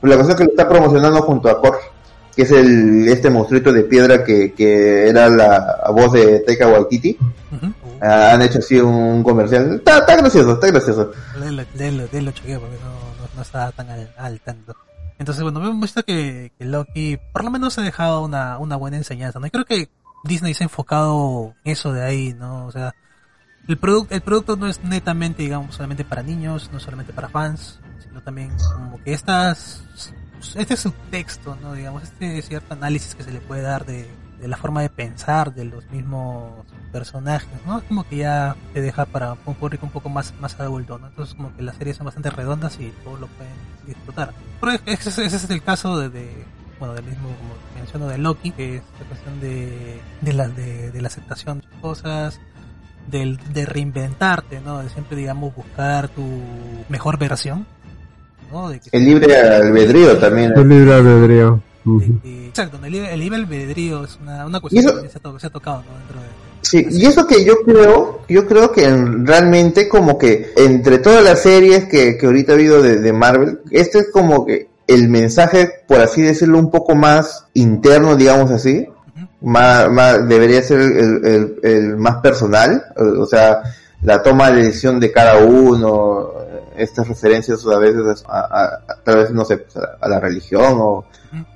[0.00, 1.76] Pero la cosa es que lo está promocionando junto a Korg,
[2.34, 7.18] que es el este monstruito de piedra que, que era la voz de Taika Waititi.
[8.00, 9.74] Han hecho así un comercial.
[9.74, 11.12] Está, está gracioso, está gracioso.
[11.38, 14.74] Léelo, léelo, léelo, choqueo, porque no, no, no estaba tan al, al tanto.
[15.18, 18.96] Entonces, bueno, hemos visto que, que Loki por lo menos ha dejado una, una buena
[18.96, 19.46] enseñanza, ¿no?
[19.46, 19.88] Y creo que
[20.24, 22.66] Disney se ha enfocado en eso de ahí, ¿no?
[22.66, 22.94] O sea,
[23.66, 27.80] el, producto el producto no es netamente, digamos, solamente para niños, no solamente para fans,
[28.02, 29.82] sino también como que estas,
[30.54, 31.72] este subtexto, ¿no?
[31.72, 34.06] Digamos, este cierto análisis que se le puede dar de,
[34.46, 36.52] de la forma de pensar de los mismos
[36.92, 37.78] personajes, ¿no?
[37.78, 41.08] Es como que ya te deja para un público un poco más, más adulto, ¿no?
[41.08, 43.52] Entonces como que las series son bastante redondas y todos lo pueden
[43.86, 44.30] disfrutar.
[44.60, 46.44] Pero ese, ese es el caso de, de
[46.78, 50.92] bueno, del mismo, como menciono, de Loki, que es la cuestión de, de la, de,
[50.92, 52.38] de la aceptación de cosas,
[53.08, 54.78] del, de reinventarte, ¿no?
[54.78, 56.22] De siempre, digamos, buscar tu
[56.88, 57.66] mejor versión,
[58.52, 58.68] ¿no?
[58.68, 60.52] De que- El libre albedrío también.
[60.56, 61.60] El libre albedrío.
[62.22, 65.38] Que- exacto, el el libre albedrío es una, una cuestión eso- que se ha, to-
[65.38, 65.98] se ha tocado, ¿no?
[65.98, 66.26] Dentro de...
[66.62, 71.22] Sí, y eso que yo creo, yo creo que en- realmente como que entre todas
[71.22, 75.08] las series que, que ahorita ha habido de, de Marvel, este es como que el
[75.08, 78.86] mensaje, por así decirlo, un poco más interno, digamos así,
[79.40, 83.62] más, más debería ser el, el- el más personal, o o sea,
[84.02, 88.96] la toma de decisión de cada uno, eh, estas referencias a veces a, a- a-
[89.04, 91.04] tal vez no sé, pues, a, a la religión o,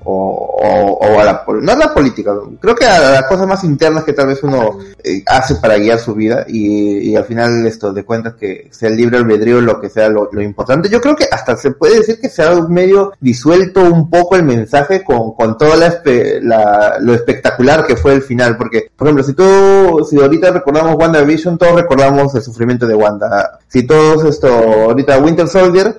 [0.04, 4.12] o, a la no a la política, creo que a las cosas más internas que
[4.12, 8.34] tal vez uno eh, hace para guiar su vida y, al final esto de cuentas
[8.34, 10.88] que sea el libre albedrío lo que sea lo, importante.
[10.88, 14.42] Yo creo que hasta se puede decir que se ha medio disuelto un poco el
[14.42, 19.34] mensaje con, con espe- la- lo espectacular que fue el final, porque por ejemplo si
[19.34, 23.58] tú, si ahorita recordamos WandaVision, todos recordamos el sufrimiento de Wanda.
[23.68, 25.98] Si todos esto, ahorita Winter Soldier,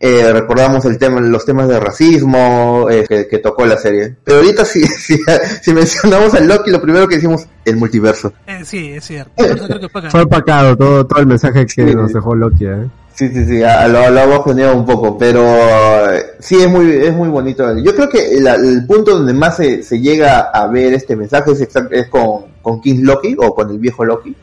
[0.00, 4.16] eh, recordamos el tema, los temas de racismo eh, que, que tocó la serie.
[4.24, 5.18] Pero ahorita si, si,
[5.62, 8.32] si mencionamos al Loki, lo primero que decimos, el multiverso.
[8.46, 9.32] Eh, sí, es cierto.
[9.36, 11.94] Creo que fue Fue opacado todo, todo el mensaje que Sí.
[11.94, 12.86] nos dejó Loki, ¿eh?
[13.14, 16.88] Sí, sí, sí, a- lo, lo hemos planeado un poco, pero eh, sí es muy,
[16.92, 17.76] es muy bonito.
[17.78, 21.50] Yo creo que la- el punto donde más se, se llega a ver este mensaje
[21.50, 24.36] es, exact- es con, con King Loki o con el viejo Loki.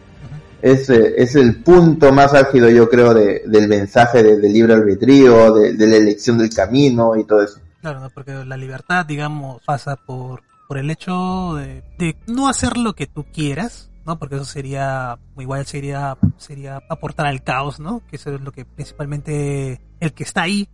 [0.61, 4.73] Es, eh, es el punto más álgido, yo creo, de, del mensaje de- del libre
[4.73, 7.59] albedrío, de, de la elección del camino y todo eso.
[7.81, 8.09] Claro, ¿no?
[8.09, 13.05] porque la libertad, digamos, pasa por por el hecho de, de no hacer lo que
[13.05, 14.17] tú quieras, ¿no?
[14.17, 18.01] Porque eso sería, igual sería, sería aportar al caos, ¿no?
[18.09, 20.67] Que eso es lo que principalmente el que está ahí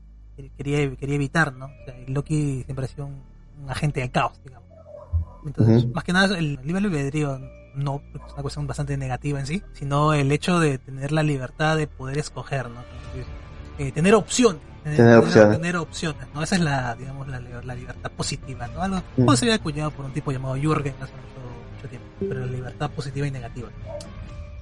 [0.57, 1.65] quería, quería evitar, ¿no?
[1.65, 3.21] O sea, Loki siempre ha sido un,
[3.61, 4.69] un agente del caos, digamos.
[5.45, 5.93] Entonces, Ujú.
[5.93, 7.37] más que nada, el libre albedrío
[7.75, 11.77] no, es una cuestión bastante negativa en sí, sino el hecho de tener la libertad
[11.77, 12.81] de poder escoger, ¿no?
[13.77, 14.61] Eh, tener opciones.
[14.83, 15.57] Tener opciones.
[15.57, 16.41] Tener opciones, ¿no?
[16.43, 18.81] Esa es la, digamos, la, la libertad positiva, ¿no?
[18.81, 19.25] Algo Mm.
[19.25, 22.89] puede ser acuñado por un tipo llamado Jürgen hace mucho, mucho tiempo, pero la libertad
[22.91, 23.69] positiva y negativa.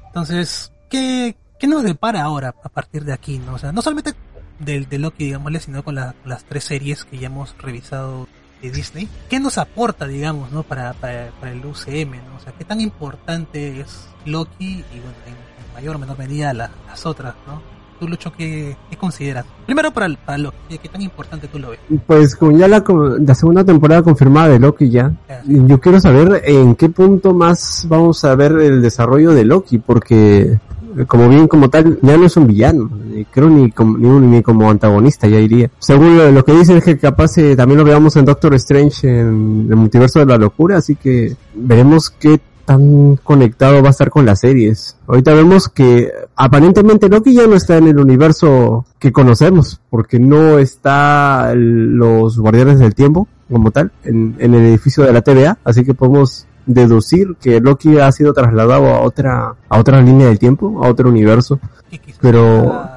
[0.08, 3.54] Entonces, ¿qué, qué nos depara ahora a partir de aquí, no?
[3.56, 4.14] O sea, no solamente
[4.60, 8.28] del de Loki, digámosle, sino con, la- con las tres series que ya hemos revisado
[8.62, 9.08] de Disney.
[9.30, 12.36] ¿Qué nos aporta, digamos, no para, para, para el UCM, ¿no?
[12.38, 16.54] O sea, ¿qué tan importante es Loki y, bueno, en, en mayor o menor medida
[16.54, 17.62] la- las otras, ¿no?
[18.00, 19.46] Tú, Lucho, ¿qué, qué consideras?
[19.66, 21.80] Primero para, para Loki, ¿qué, tan importante tú lo ves?
[22.08, 22.82] Pues con ya la,
[23.20, 25.12] la segunda temporada confirmada de Loki ya,
[25.46, 30.60] yo quiero saber en qué punto más vamos a ver el desarrollo de Loki, porque
[31.08, 34.42] como bien como tal, ya no es un villano, ni creo ni como, ni, ni
[34.42, 35.70] como antagonista ya iría.
[35.80, 39.08] Según lo, lo que dicen es que capaz eh, también lo veamos en Doctor Strange
[39.08, 44.12] en el multiverso de la locura, así que veremos qué tan conectado va a estar
[44.12, 44.96] con las series.
[45.08, 50.60] Ahorita vemos que aparentemente Loki ya no está en el universo que conocemos, porque no
[50.60, 55.84] está los guardianes del tiempo como tal en, en el edificio de la TVA, así
[55.84, 60.84] que podemos deducir que Loki ha sido trasladado a otra a otra línea del tiempo,
[60.84, 61.60] a otro universo.
[61.90, 62.88] Que Pero-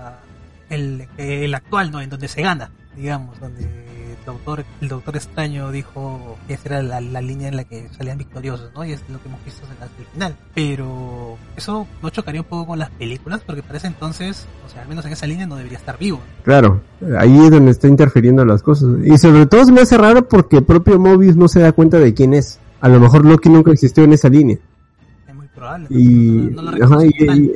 [0.70, 2.00] el, el actual, ¿no?
[2.00, 6.82] En donde se gana, digamos, donde el doctor, el doctor extraño dijo que esa era
[6.82, 8.82] la, la línea en la que salían victoriosos, ¿no?
[8.84, 10.36] Y es lo que hemos visto en la- hasta el final.
[10.54, 14.82] Pero eso no chocaría un poco con las películas, porque para ese entonces, o sea,
[14.82, 16.20] al menos en esa línea no debería estar vivo.
[16.42, 16.80] Claro,
[17.18, 18.88] ahí es donde está interfiriendo las cosas.
[19.04, 21.98] Y sobre todo se me hace raro porque el propio Mobius no se da cuenta
[21.98, 22.58] de quién es.
[22.82, 24.58] A lo mejor Loki nunca existió en esa línea.
[25.26, 25.86] Es muy probable.
[25.88, 27.38] y, no, no lo ajá, reconocen y- como tal.
[27.40, 27.46] y,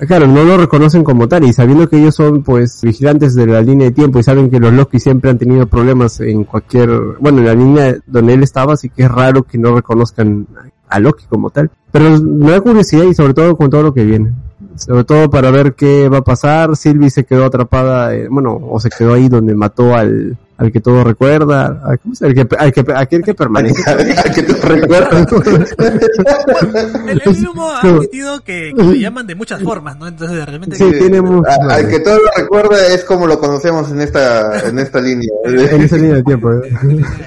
[0.00, 3.46] eh, claro no lo reconocen como tal y sabiendo que ellos son pues vigilantes de
[3.46, 6.90] la línea de tiempo y saben que los Loki siempre han tenido problemas en cualquier
[7.20, 10.46] bueno en la línea donde él estaba así que es raro que no reconozcan
[10.88, 14.04] a Loki como tal pero me da curiosidad y sobre todo con todo lo que
[14.04, 14.32] viene
[14.76, 18.78] sobre todo para ver qué va a pasar Sylvie se quedó atrapada eh, bueno o
[18.80, 22.46] se quedó ahí donde mató al al que todo recuerda al, ¿cómo se- al que
[22.56, 25.26] al que aquel que permanece Al que te recuerdas.
[27.08, 30.06] El, el mismo ha admitido que, que lo llaman de muchas formas, ¿no?
[30.06, 30.76] Entonces, de repente...
[30.76, 34.68] Sí, tiene mucho- A- Al que todo lo recuerda es como lo conocemos en esta,
[34.68, 35.28] en esta línea.
[35.44, 36.72] en esa línea de tiempo ¿eh?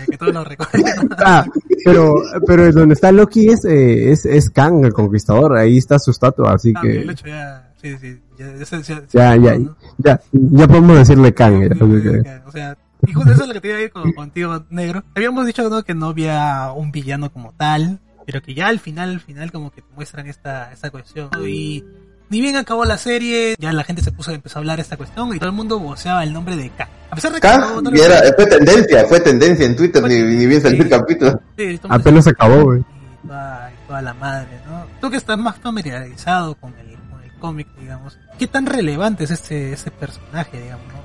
[0.09, 1.09] que todos lo recuerdan.
[1.17, 1.45] Ah,
[1.83, 6.11] pero, pero donde está Loki es, eh, es, es Kang, el conquistador, ahí está su
[6.11, 7.63] estatua, así Ah, que el hecho ya...
[7.79, 9.75] Sí, sí, ya, ya, ya, ya, ¿no?
[9.99, 11.59] ya, ya podemos decirle Kang.
[11.69, 14.65] que- O sea, y justo eso es lo que te iba a ir con- contigo,
[14.69, 15.03] negro.
[15.15, 15.83] Habíamos dicho ¿no?
[15.83, 19.71] que no había un villano como tal, pero que ya al final, al final como
[19.71, 21.29] que te muestran esta, esta cuestión.
[21.31, 21.47] ¿no?
[21.47, 21.85] Y
[22.29, 24.97] ni bien acabó la serie, ya la gente se puso, empezó a hablar de esta
[24.97, 26.89] cuestión y todo el mundo voceaba el nombre de K.
[27.09, 30.01] A pesar de que no, Kang no y era, fue tendencia, fue tendencia en Twitter,
[30.01, 30.89] Fue ni, ni bien salió el sí.
[30.89, 31.41] capítulo.
[31.57, 32.81] Sí, el Apenas se- acabó, güey.
[32.81, 34.85] Y toda, y toda la madre, ¿no?
[34.99, 39.31] Tú que estás más familiarizado con el, con el cómic, digamos, ¿qué tan relevante es
[39.31, 40.99] este, este personaje, digamos, no?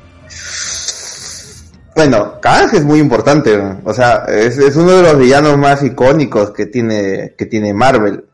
[1.95, 6.51] Bueno, Kang es muy importante, o sea, es, es uno de los villanos más icónicos
[6.51, 8.25] que tiene, que tiene Marvel.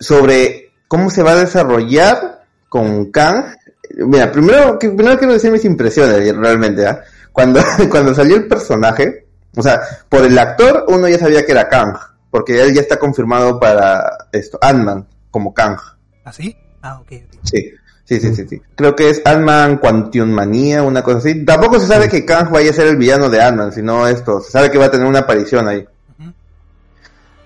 [0.00, 3.54] Sobre cómo se va a desarrollar con Kang,
[3.98, 7.02] mira, primero, que- primero quiero decir mis impresiones realmente, ¿ah?
[7.32, 11.68] Cuando, cuando salió el personaje, o sea, por el actor uno ya sabía que era
[11.68, 11.96] Kang,
[12.30, 15.78] porque él ya está confirmado para esto, Ant-Man como Kang.
[16.24, 16.56] ¿Así?
[16.82, 17.38] Ah, ok, ok.
[17.44, 17.70] Sí,
[18.04, 18.62] sí, sí, sí, sí.
[18.74, 21.44] Creo que es Ant-Man Quantum Manía, una cosa así.
[21.44, 24.40] Tampoco se sabe que Kang vaya a ser el villano de Ant-Man, sino esto.
[24.40, 25.86] Se sabe que va a tener una aparición ahí.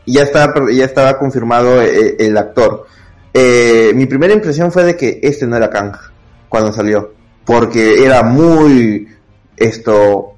[0.05, 2.87] Y ya estaba, ya estaba confirmado eh, el, actor.
[3.35, 5.95] Eh, mi primera impresión fue de que este no era Kang
[6.49, 7.13] cuando salió.
[7.45, 9.09] Porque era muy,
[9.57, 10.38] esto,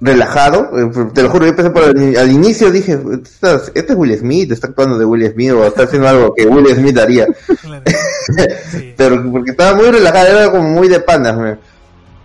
[0.00, 0.70] relajado.
[0.78, 4.16] Eh, Te lo juro, yo empecé por el- al inicio dije, "Estás- este es Will
[4.18, 7.26] Smith, está actuando de Will Smith o está haciendo algo que Will Smith haría.
[7.62, 7.82] Claro.
[8.72, 11.36] Sí, Pero porque estaba muy relajada, era como muy de panas.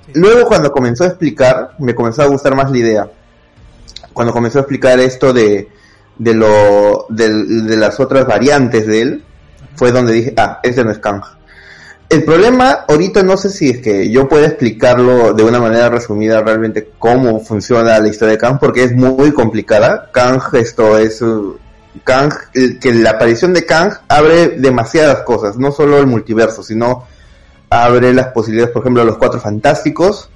[0.08, 0.12] sí.
[0.16, 3.12] Luego cuando comenzó a explicar, me comenzó a gustar más la idea.
[4.14, 5.70] Cuando comenzó a explicar esto de,
[6.18, 9.24] de lo, de, las otras variantes de él,
[9.76, 11.22] fue donde dije, ah, este no es Kang.
[12.12, 16.42] El problema, ahorita no sé si es que yo pueda explicarlo de una manera resumida
[16.42, 20.10] realmente cómo funciona la historia de Kang, porque es muy complicada.
[20.12, 21.56] Kang, esto es, uh,
[22.04, 27.06] Kang, que la aparición de Kang abre demasiadas cosas, no solo el multiverso, sino
[27.70, 30.30] abre las posibilidades, por ejemplo, a los cuatro fantásticos,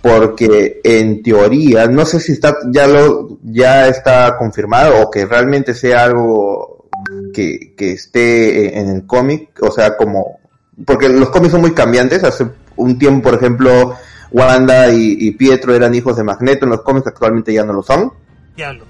[0.00, 5.74] porque en teoría, no sé si está ya lo ya está confirmado o que realmente
[5.74, 6.88] sea algo
[7.34, 10.37] que, que esté en el cómic, o sea, como
[10.84, 13.96] porque los cómics son muy cambiantes, hace un tiempo, por ejemplo,
[14.30, 17.82] Wanda y, y Pietro eran hijos de Magneto en los cómics, actualmente ya no lo
[17.82, 18.12] son.
[18.56, 18.84] Diablo.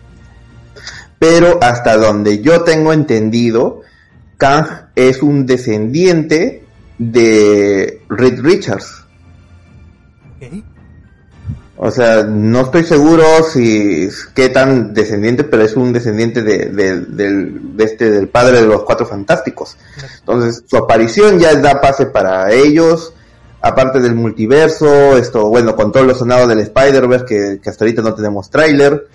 [1.18, 3.83] Pero hasta donde yo tengo entendido,
[4.37, 6.64] Kang es un descendiente
[6.98, 9.05] de Reed Richards.
[10.37, 10.64] Ok.
[11.80, 17.00] O sea, no estoy seguro si qué tan descendiente, pero es un descendiente de, de-
[17.02, 19.76] del, de este, del padre de los cuatro fantásticos.
[20.18, 23.14] Entonces, su aparición ya da pase para ellos,
[23.60, 28.02] aparte del multiverso, esto, bueno, con todos los sonados del Spider-Verse, que, que hasta ahorita
[28.02, 29.06] no tenemos tráiler.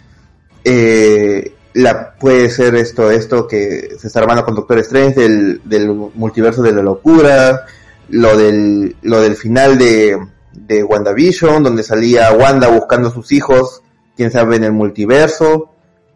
[0.63, 5.87] Eh, la, puede ser esto, esto que se está armando con Doctor Strange del, del
[5.89, 7.65] multiverso de la locura,
[8.09, 10.17] lo del, lo del final de,
[10.53, 13.81] de WandaVision, donde salía Wanda buscando a sus hijos,
[14.15, 15.71] quién sabe, en el multiverso.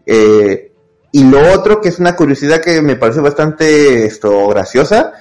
[0.06, 0.72] Eh,
[1.12, 5.14] y lo otro que es una curiosidad que me pareció bastante esto graciosa,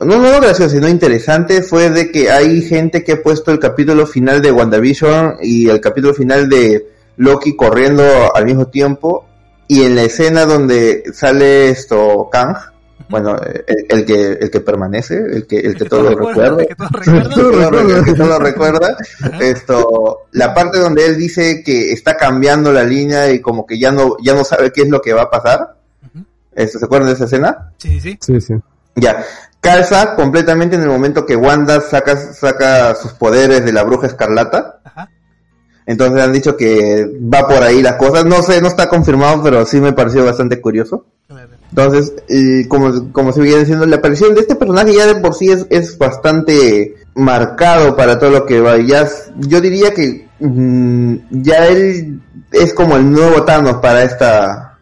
[0.00, 4.06] no, no graciosa, sino interesante, fue de que hay gente que ha puesto el capítulo
[4.06, 9.26] final de WandaVision y el capítulo final de Loki corriendo al mismo tiempo,
[9.68, 12.56] y en la escena donde sale esto Kang,
[13.08, 13.36] bueno,
[13.66, 16.74] el, el que el que permanece, el que el que todo lo recuerda, el que
[16.74, 17.30] todo recuerda.
[17.34, 18.96] todo lo recuerda, que todo lo recuerda.
[19.40, 23.92] Esto, la parte donde él dice que está cambiando la línea y como que ya
[23.92, 25.76] no, ya no sabe qué es lo que va a pasar.
[26.54, 27.72] Esto, ¿Se acuerdan de esa escena?
[27.78, 28.18] Sí, sí.
[28.20, 28.54] Sí, sí.
[28.94, 29.24] Ya.
[29.60, 34.80] Calza completamente en el momento que Wanda saca, saca sus poderes de la bruja escarlata.
[34.84, 35.08] Ajá.
[35.86, 38.24] Entonces han dicho que va por ahí las cosas.
[38.24, 41.06] No sé, no está confirmado, pero sí me pareció bastante curioso.
[41.74, 45.34] Entonces, eh, como, como se viene diciendo, la aparición de este personaje ya de por
[45.34, 48.76] sí es, es bastante marcado para todo lo que va.
[48.78, 49.08] Ya,
[49.38, 54.76] yo diría que mm, ya él es como el nuevo Thanos para esta,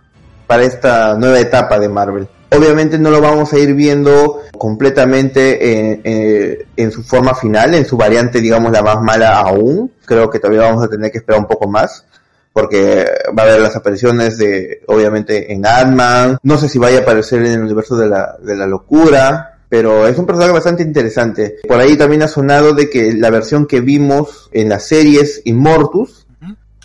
[0.48, 2.28] para esta nueva etapa de Marvel.
[2.52, 7.84] Obviamente no lo vamos a ir viendo completamente en, en- en su forma final, en
[7.84, 9.92] su variante, digamos, la más mala aún.
[10.04, 12.04] Creo que todavía vamos a tener que esperar un poco más
[12.52, 17.02] porque va a haber las apariciones de, obviamente, en Ant-Man, no sé si vaya a
[17.02, 21.58] aparecer en el universo de la, de la locura, pero es un personaje bastante interesante.
[21.68, 26.26] Por ahí también ha sonado de que la versión que vimos en las series Immortus.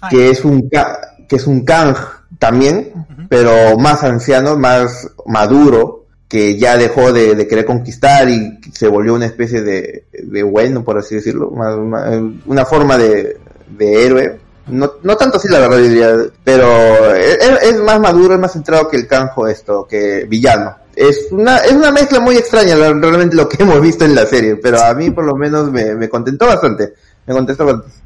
[0.01, 1.95] Ah, que es un, que es un Kang
[2.37, 2.91] también,
[3.29, 9.13] pero más anciano, más maduro, que ya dejó de, de querer conquistar y se volvió
[9.15, 13.37] una especie de, de bueno, por así decirlo, más- más- una forma de,
[13.69, 14.39] de héroe.
[14.67, 18.97] No, no tanto así la verdad diría, pero es, más maduro, es más centrado que
[18.97, 20.75] el canjo esto, que villano.
[20.95, 24.55] Es una, es una mezcla muy extraña realmente lo que hemos visto en la serie,
[24.55, 26.93] pero a mí por lo menos me, me contentó bastante.
[27.27, 28.04] Me contestó bastante.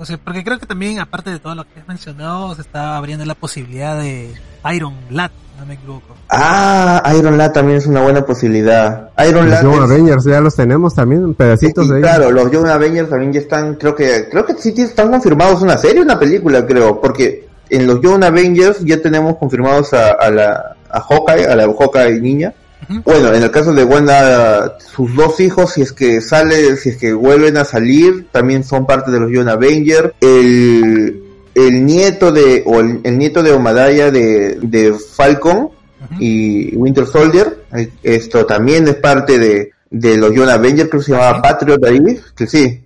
[0.00, 2.96] O sea, porque creo que también, aparte de todo lo que has mencionado, se está
[2.96, 4.32] abriendo la posibilidad de
[4.74, 6.16] Iron Lad, no me equivoco.
[6.30, 9.10] Ah, Iron Lad también es una buena posibilidad.
[9.28, 12.08] Iron Los Lad Young es- Avengers ya los tenemos también, pedacitos y de ellos.
[12.08, 15.76] claro, los Young Avengers también ya están, creo que, creo que sí están confirmados una
[15.76, 20.76] serie, una película, creo, porque en los Young Avengers ya tenemos confirmados a, a la,
[20.90, 22.54] a Hawkeye, a la Hawkeye niña.
[22.88, 26.96] Bueno, en el caso de Wanda, sus dos hijos, si es que sale, si es
[26.96, 30.12] que vuelven a salir, también son parte de los Young Avengers.
[30.20, 31.22] El,
[31.54, 35.70] el nieto de, o el, el nieto de Omadaya de, de Falcon,
[36.18, 37.64] y Winter Soldier.
[38.02, 41.42] Esto también es parte de, de los Young Avengers, creo que se llamaba.
[41.42, 42.20] Patriot ahí.
[42.34, 42.82] Que sí.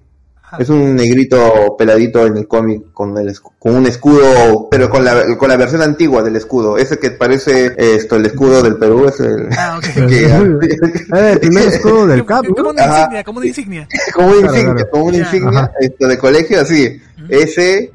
[0.59, 5.37] Es un negrito peladito en el cómic con, el, con un escudo, pero con la,
[5.37, 6.77] con la versión antigua del escudo.
[6.79, 9.49] Ese que parece esto, el escudo del Perú, es el.
[9.57, 9.85] Ah, ok.
[10.09, 13.89] que- Eh, el primer escudo del Cap, Como una insignia, como una insignia.
[14.15, 14.91] como una Claro, insignia, claro.
[14.91, 15.25] como una Ya.
[15.25, 15.71] insignia Ajá.
[15.81, 17.01] esto de colegio, así.
[17.29, 17.93] Ese,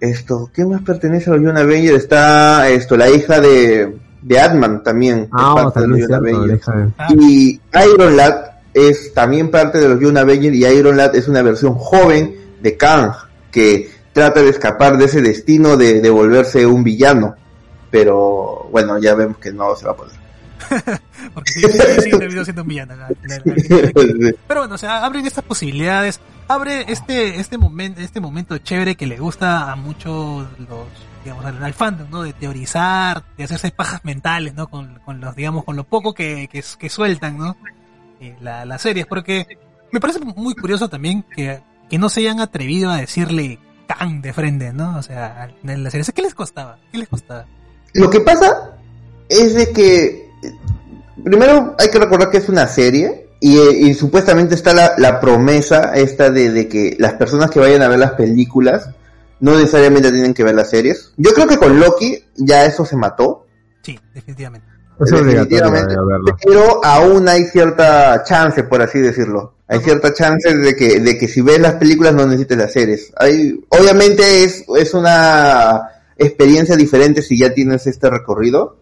[0.00, 1.96] esto, ¿qué más pertenece a los Young Avengers?
[2.02, 5.20] Está esto, la hija de, de Atman también.
[5.20, 6.60] es Ah, también cierto, de-
[6.98, 7.60] Ah, Y
[7.94, 11.74] Iron Lad es también parte de los Young Avengers y Iron Lad es una versión
[11.74, 13.12] joven de Kang
[13.50, 17.34] que trata de escapar de ese destino de, de volverse un villano.
[17.90, 20.12] Pero bueno, ya vemos que no se va a poder.
[21.34, 21.62] porque sí,
[22.02, 22.94] sí, terminó siendo un villano.
[22.96, 28.20] la- la- la- Pero bueno, o sea, abren estas posibilidades, abre este este momento este
[28.20, 30.86] momento chévere que le gusta a muchos los
[31.24, 32.22] digamos al, al fandom, ¿no?
[32.22, 34.68] De teorizar, de hacerse pajas mentales, ¿no?
[34.68, 37.56] Con, con los digamos con lo poco que, que, que sueltan, ¿no?
[38.22, 39.58] Eh, la, las series, porque
[39.90, 41.60] me parece muy curioso también que,
[41.90, 43.58] que no se hayan atrevido a decirle
[43.88, 44.96] Kang de frente, ¿no?
[44.96, 46.78] O sea, en la serie, ¿qué les costaba?
[46.92, 47.46] ¿Qué les costaba?
[47.94, 48.76] Lo que pasa
[49.28, 50.30] es de que
[51.24, 55.92] primero hay que recordar que es una serie y, y supuestamente está la, la promesa
[55.96, 58.90] esta de, de que las personas que vayan a ver las películas
[59.40, 61.12] no necesariamente tienen que ver las series.
[61.16, 63.48] Yo creo que con Loki ya eso se mató.
[63.82, 64.71] Sí, definitivamente.
[65.00, 66.36] Es obligatorio Definitivamente, verlo.
[66.44, 69.54] pero aún hay cierta chance, por así decirlo.
[69.68, 73.12] Hay cierta chance de que, de que si ves las películas no necesites las series.
[73.16, 75.82] Hay, obviamente es, es una
[76.16, 78.76] experiencia diferente si ya tienes este recorrido,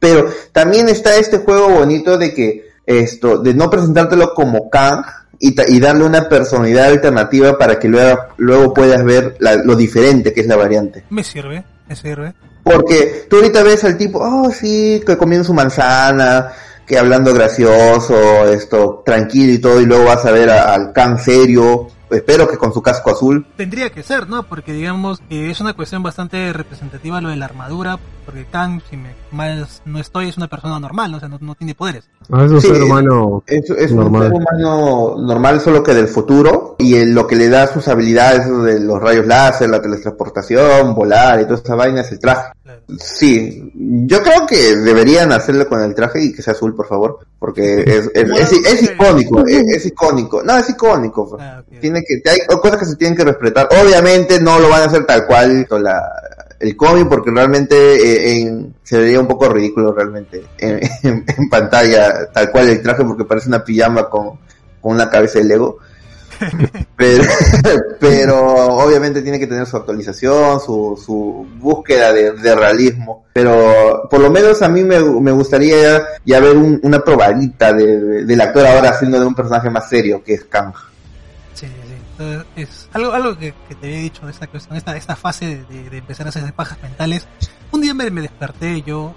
[0.00, 5.04] pero también está este juego bonito de que esto, de no presentártelo como Kang
[5.38, 10.40] y darle una personalidad alternativa para que luego, luego puedas ver la- lo diferente que
[10.40, 11.04] es la variante.
[11.10, 12.32] Me sirve, me sirve.
[12.62, 16.52] Porque tú ahorita ves al tipo, oh sí, que comiendo su manzana,
[16.86, 21.88] que hablando gracioso, esto, tranquilo y todo, y luego vas a ver al can serio,
[22.12, 23.46] espero que con su casco azul.
[23.56, 24.42] Tendría que ser, ¿no?
[24.44, 28.96] Porque digamos que es una cuestión bastante representativa lo de la armadura, porque Kang, si
[28.96, 31.16] me mal no estoy, es una persona normal, ¿no?
[31.16, 32.08] O sea, no, no tiene poderes.
[32.30, 33.42] Ah, es un Sí, ser humano.
[33.46, 34.22] Es, es un Normal.
[34.28, 38.46] ser humano normal, solo que del futuro, y el- lo que le da sus habilidades
[38.64, 42.52] de los rayos láser, la teletransportación, volar y toda esa vaina es el traje.
[42.62, 42.80] Claro.
[42.98, 47.18] Sí, yo creo que deberían hacerlo con el traje y que sea azul, por favor,
[47.38, 51.36] porque es, es, es- es icónico, es, es icónico, no, es icónico.
[51.40, 51.62] Ah.
[51.80, 53.68] Tiene que, hay cosas que se tienen que respetar.
[53.82, 56.00] Obviamente no lo van a hacer tal cual con la,
[56.60, 61.48] el cómic, porque realmente eh, en- se vería un poco ridículo realmente en, en- en
[61.50, 64.38] pantalla, tal cual el traje, porque parece una pijama con,
[64.80, 65.78] con una cabeza de Lego.
[66.96, 67.22] pero,
[68.00, 68.36] pero
[68.76, 73.24] obviamente tiene que tener su actualización, su, su búsqueda de, de realismo.
[73.32, 77.98] Pero por lo menos a mí me, me gustaría ya ver un- una probadita de,
[78.00, 80.72] de- del actor ahora haciendo de un personaje más serio, que es Kang.
[82.30, 85.64] Entonces, es algo, algo que, que te había dicho de esta cuestión, esta, esta fase
[85.68, 87.26] de, de- empezar a hacer pajas mentales.
[87.70, 89.14] Un día me, me desperté yo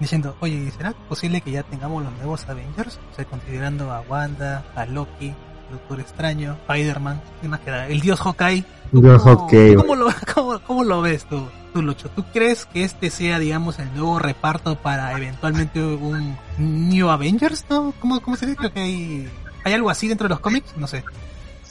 [0.00, 2.98] diciendo, oye, ¿será posible que ya tengamos los nuevos Avengers?
[3.12, 5.34] O sea, considerando a Wanda, a Loki,
[5.70, 7.86] Doctor Extraño, Spider-Man, ¿qué más queda?
[7.88, 8.64] El dios Hawkeye.
[8.90, 9.74] ¿Tú Dios cómo- Hawkeye.
[9.76, 12.10] ¿Cómo lo, cómo, cómo lo ves tú, tú, Lucho?
[12.10, 17.64] ¿Tú crees que este sea, digamos, el nuevo reparto para eventualmente un New Avengers?
[17.70, 17.94] ¿No?
[18.00, 18.58] ¿Cómo, cómo se dice?
[18.58, 19.28] Creo que hay,
[19.64, 21.04] hay algo así dentro de los cómics, no sé.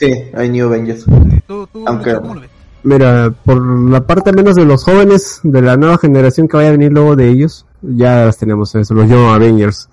[0.02, 1.06] Sí, hay New Avengers.
[1.47, 2.49] ¿Tú, tú Aunque- Lucho, cómo lo ves?
[2.84, 6.72] Mira, por la parte menos de los jóvenes de la nueva generación que vaya a
[6.72, 9.88] venir luego de ellos, ya las tenemos, eso, los Young Avengers.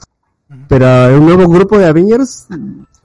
[0.68, 0.86] Pero
[1.18, 2.46] un nuevo grupo de Avengers,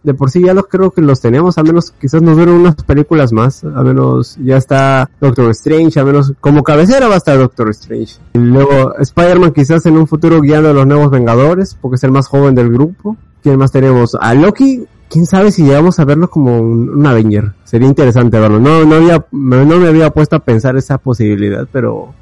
[0.02, 2.76] de por sí ya los creo que los tenemos, a menos quizás nos duren unas
[2.76, 7.38] películas más, a menos ya está Doctor Strange, a menos como cabecera va a estar
[7.38, 8.16] Doctor Strange.
[8.34, 12.12] Y luego Spider-Man quizás en un futuro guiando a los nuevos Vengadores, porque es el
[12.12, 13.18] más joven del grupo.
[13.42, 14.16] ¿Quién más tenemos?
[14.22, 17.52] A Loki, quién sabe si llegamos a verlo como un, un Avenger.
[17.64, 18.60] Sería interesante verlo.
[18.60, 22.14] No, no había, me- no me había puesto a pensar esa posibilidad, pero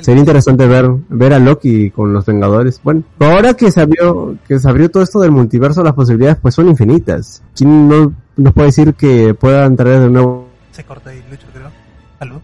[0.00, 2.80] sería interesante ver, ver a Loki con los Vengadores.
[2.84, 6.54] Bueno, ahora que se abrió, que se abrió todo esto del multiverso, las posibilidades pues
[6.54, 7.42] son infinitas.
[7.56, 10.48] ¿Quién no nos puede decir que puedan traer de nuevo?
[10.72, 11.70] Se corta ahí, Lucho, creo.
[12.18, 12.40] ¿Salud?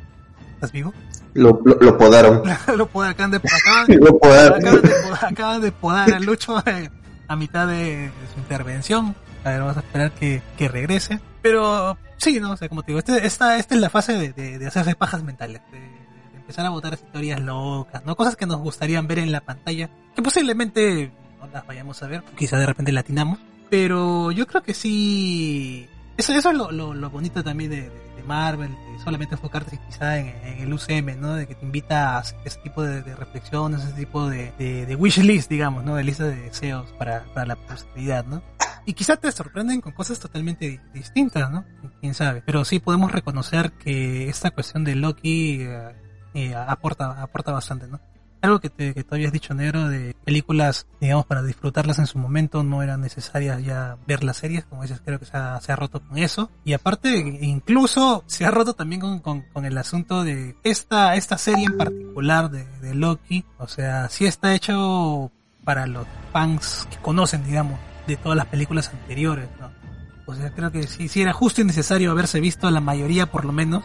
[0.55, 0.93] ¿Estás vivo?
[1.35, 2.43] Lo, lo, lo podaron.
[2.77, 4.59] lo pod- acaban de, acaban, Lo podaron.
[4.59, 4.91] acaban de,
[5.29, 6.91] acaban de podar a Lucho eh,
[7.29, 9.15] a mitad de su intervención.
[9.45, 11.21] A ver, vamos a esperar que, que regrese.
[11.43, 12.53] Pero sí, ¿no?
[12.53, 14.95] O sea, como te digo, este, esta, esta es la fase de, de, de hacerse
[14.95, 15.61] pajas mentales.
[15.73, 18.15] De, de empezar a botar historias locas, ¿no?
[18.17, 19.91] Cosas que nos gustarían ver en la pantalla.
[20.15, 22.23] Que posiblemente no las vayamos a ver.
[22.37, 23.39] Quizá de repente latinamos.
[23.71, 25.89] Pero yo creo que sí.
[26.17, 30.17] Eso, eso es lo, lo, lo bonito también de, de- Marvel, de solamente enfocarte quizá
[30.17, 31.35] en, en el UCM, ¿no?
[31.35, 34.95] De que te invita a hacer ese tipo de, de reflexiones, ese tipo de, de
[34.95, 35.97] wish list, digamos, ¿no?
[35.97, 38.41] De lista de deseos para, para la posteridad, ¿no?
[38.85, 41.65] Y quizá te sorprenden con cosas totalmente di- distintas, ¿no?
[42.01, 42.43] Quién sabe.
[42.45, 45.95] Pero sí podemos reconocer que esta cuestión de Loki eh,
[46.35, 48.01] eh, aporta, aporta bastante, ¿no?
[48.41, 52.19] Algo que, te, que tú habías dicho, Negro, de películas, digamos, para disfrutarlas en su
[52.19, 55.71] momento, no eran necesarias ya ver las series, como dices, creo que se ha, se
[55.71, 56.51] ha roto con eso.
[56.65, 61.39] Y aparte, incluso se ha roto también con, con, con el asunto de esta, esta
[61.39, 63.45] serie en particular de, de Loki.
[63.59, 65.31] O sea, sí está hecho
[65.63, 69.71] para los fans que conocen, digamos, de todas las películas anteriores, ¿no?
[70.27, 73.45] O sea, creo que sí, sí era justo y necesario haberse visto la mayoría, por
[73.45, 73.85] lo menos,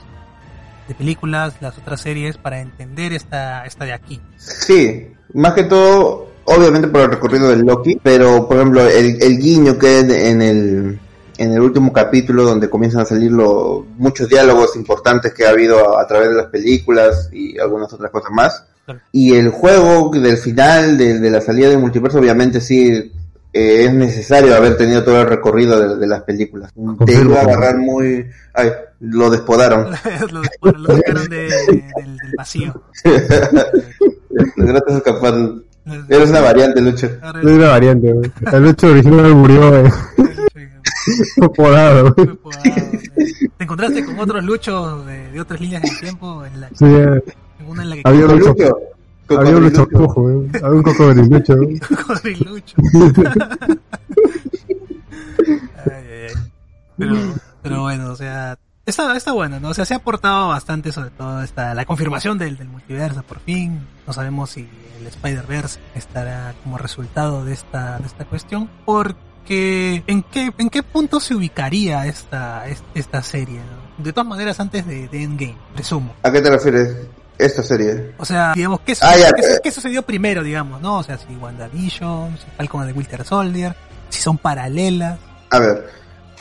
[0.87, 4.21] de películas, las otras series, para entender esta, esta de aquí.
[4.37, 9.37] Sí, más que todo, obviamente por el recorrido del Loki, pero por ejemplo, el, el
[9.39, 9.99] guiño que hay
[10.29, 10.99] en el,
[11.37, 15.97] en el último capítulo donde comienzan a salir lo- muchos diálogos importantes que ha habido
[15.97, 18.63] a, a través de las películas y algunas otras cosas más.
[18.85, 19.01] Claro.
[19.11, 23.11] Y el juego del final, de, de la salida del multiverso, obviamente sí
[23.57, 26.71] eh, es necesario haber tenido todo el recorrido de, de las películas.
[27.05, 28.25] Te iba a agarrar muy...
[28.53, 29.91] Ay, lo despodaron.
[30.31, 32.83] lo, bueno, lo sacaron de- del, del vacío.
[34.55, 35.33] Lograste escapar.
[36.09, 37.09] Eres una variante, Lucho.
[37.21, 38.31] Ahora Es una variante, güey.
[38.51, 39.83] El hecho original murió,
[41.55, 42.37] Podado, Fue güey.
[42.37, 42.73] podado.
[43.57, 47.23] Te encontraste con otros luchos de, de otras líneas del tiempo, en, la, Sí, en
[47.67, 48.77] una en la que Había un lucho.
[49.29, 50.49] Había un lucho güey.
[50.63, 51.79] Había un cocodrilucho, güey.
[51.79, 52.77] Cocodrilucho.
[55.85, 56.33] Ay, ay, ay.
[56.97, 57.15] Pero,
[57.61, 59.69] pero bueno, o sea, está, está bueno, ¿no?
[59.69, 63.39] O sea, se ha aportado bastante, sobre todo esta, la confirmación del, del multiverso, por
[63.39, 63.81] fin.
[64.05, 64.67] No sabemos si
[64.99, 68.69] el Spider-Verse estará como resultado de esta, de esta cuestión.
[68.85, 73.59] Porque, ¿en qué, en qué punto se ubicaría esta, es- esta serie?
[73.59, 74.03] ¿no?
[74.03, 76.15] De todas maneras, antes de, de Endgame, presumo.
[76.23, 76.95] ¿A qué te refieres?
[77.37, 78.11] Esta serie.
[78.17, 79.59] O sea, digamos, ¿qué, su- Ah, ya, qué eh.
[79.63, 80.97] qué sucedió primero, digamos, no?
[80.99, 83.75] O sea, si WandaVision, si Falcon the Winter Soldier,
[84.09, 85.19] si son paralelas.
[85.51, 85.87] A ver,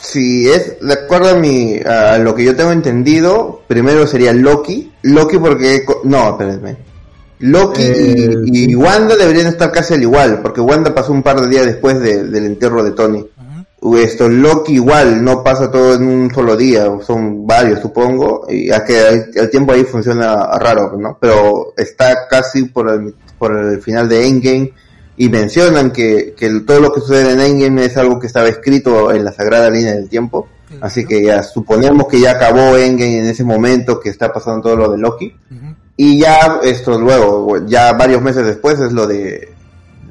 [0.01, 4.91] si es de acuerdo a, mi, a lo que yo tengo entendido, primero sería Loki.
[5.03, 5.85] Loki porque...
[6.05, 6.77] No, espérenme.
[7.41, 11.39] Loki Eh, y, y Wanda deberían estar casi al igual, porque Wanda pasó un par
[11.43, 13.27] de días después de- del entierro de Tony.
[13.95, 18.85] Esto, Loki igual, no pasa todo en un solo día, son varios supongo, y a
[18.85, 21.19] que el, tiempo ahí funciona raro, ¿no?
[21.21, 24.73] Pero está casi por el, por el final de Endgame,
[25.17, 26.35] y mencionan que,
[26.67, 29.95] todo lo que sucede en Endgame es algo que estaba escrito en la sagrada línea
[29.95, 30.49] del tiempo,
[30.81, 34.77] así que ya suponemos que ya acabó Endgame en ese momento que está pasando todo
[34.77, 35.35] lo de Loki,
[35.97, 39.53] y ya esto luego, ya varios meses después es lo de,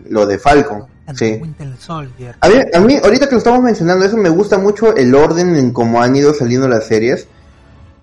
[0.09, 1.39] lo de Falcon, And the sí.
[1.41, 2.35] Winter Soldier.
[2.41, 5.55] A mí, a mí, ahorita que lo estamos mencionando, eso me gusta mucho el orden
[5.55, 7.27] en cómo han ido saliendo las series,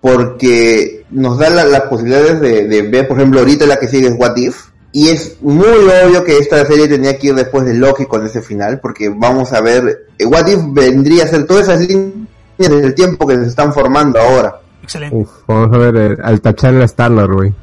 [0.00, 4.09] porque nos da la- las posibilidades de, de ver, por ejemplo, ahorita la que sigue
[4.09, 7.74] es What If, y es muy obvio que esta serie tenía que ir después de
[7.74, 11.68] Loki con ese final, porque vamos a ver, eh, What If vendría a ser todas
[11.68, 12.26] esas líneas
[12.59, 14.61] del tiempo que se están formando ahora.
[14.82, 15.16] Excelente.
[15.16, 17.55] Uf, vamos a ver eh, al tachar la Star-Lord, güey.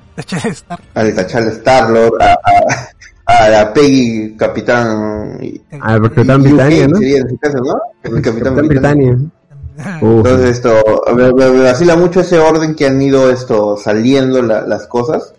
[0.96, 2.90] Al tachar Star-Lord, a, a,
[3.30, 5.38] a la Peggy Capitán...
[5.42, 6.98] y- Ah, el Capitán Britannia, ¿no?
[6.98, 7.80] Sería en ese caso, ¿no?
[8.04, 9.18] El Capitán, Capitán Britannia.
[10.02, 10.74] Entonces esto,
[11.16, 15.34] me, me- me vacila mucho ese orden que han ido esto saliendo la- las cosas.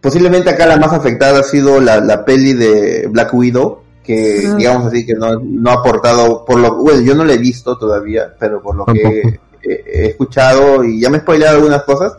[0.00, 4.54] Posiblemente acá la más afectada ha sido la, la peli de Black Widow, que Ah.
[4.56, 7.76] digamos así que no, no ha aportado, por lo bueno, yo no la he visto
[7.78, 12.12] todavía, pero por lo que he, he escuchado y ya me he spoileado algunas cosas.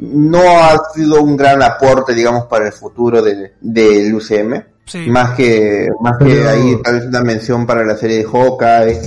[0.00, 4.64] No ha sido un gran aporte, digamos, para el futuro de- del UCM.
[4.86, 5.06] Sí.
[5.08, 9.00] Más que, más que Pero- ahí tal vez una mención para la serie de Hawkeye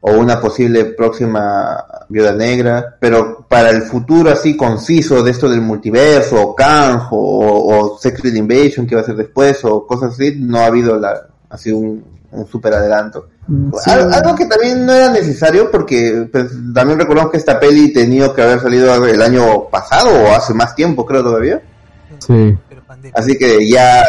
[0.00, 5.60] o una posible próxima Viuda Negra, pero para el futuro así conciso de esto del
[5.62, 10.36] multiverso o Kang o, o Secret Invasion que va a ser después o cosas así,
[10.38, 12.04] no ha habido la, así un,
[12.34, 13.28] un super adelanto.
[13.82, 13.90] sí.
[13.90, 18.32] Al- Algo que también no era necesario porque pues, también recordamos que esta peli tenía
[18.34, 21.62] que haber salido el año pasado o hace más tiempo creo todavía.
[22.26, 22.56] Sí.
[23.12, 24.02] Así que ya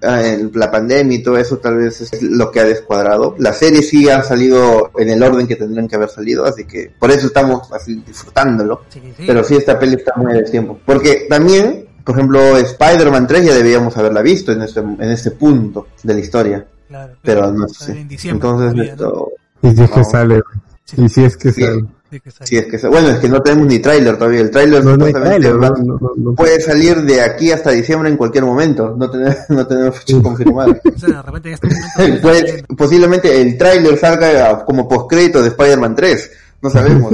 [0.00, 3.34] eh, la pandemia y todo eso tal vez es lo que ha descuadrado.
[3.38, 6.90] Las series sí han salido en el orden que tendrían que haber salido, así que
[6.98, 8.82] por eso estamos así disfrutándolo.
[8.88, 9.24] Sí, sí.
[9.26, 10.78] Pero sí, esta peli está muy del tiempo.
[10.86, 15.88] Porque también, por ejemplo, Spider-Man 3 ya debíamos haberla visto en este, en este punto
[16.02, 16.66] de la historia.
[16.88, 17.92] Claro, Pero no sé.
[17.92, 18.82] En Entonces, todavía, ¿no?
[18.82, 19.28] esto,
[19.62, 20.04] Y si es que No.
[20.04, 20.40] sale.
[20.84, 21.62] Sí, Y si es que Sí.
[21.62, 21.84] sale.
[22.10, 24.40] sí que es que bueno, es que no tenemos ni tráiler todavía.
[24.40, 26.34] El tráiler No, no supuestamente trailer, no, no, no, no.
[26.34, 28.94] puede salir de aquí hasta diciembre en cualquier momento.
[28.96, 30.80] No tenemos, no tenemos fecha confirmada.
[30.94, 31.88] O sea, de repente en este momento
[32.30, 32.76] está saliendo.
[32.76, 36.30] posiblemente el tráiler salga como postcrédito de Spider-Man 3.
[36.62, 37.12] No sabemos.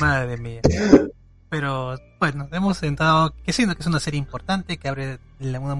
[0.00, 0.60] Madre mía.
[1.48, 5.76] Pero bueno, hemos sentado que siendo que es una serie importante que abre la- una,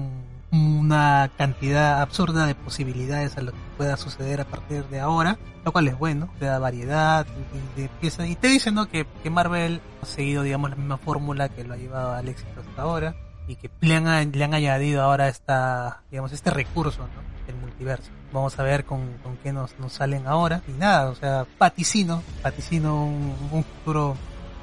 [0.55, 5.71] una cantidad absurda de posibilidades a lo que pueda suceder a partir de ahora, lo
[5.71, 7.25] cual es bueno, te da variedad
[7.77, 8.87] y, de pieza- y te dice ¿no?
[8.87, 12.61] que, que Marvel ha seguido digamos la misma fórmula que lo ha llevado al éxito
[12.67, 13.15] hasta ahora
[13.47, 17.45] y que le han, le han añadido ahora esta digamos este recurso ¿no?
[17.47, 18.09] del multiverso.
[18.33, 20.61] Vamos a ver con, con qué nos, nos salen ahora.
[20.67, 24.15] Y nada, o sea, paticino, paticino un, un futuro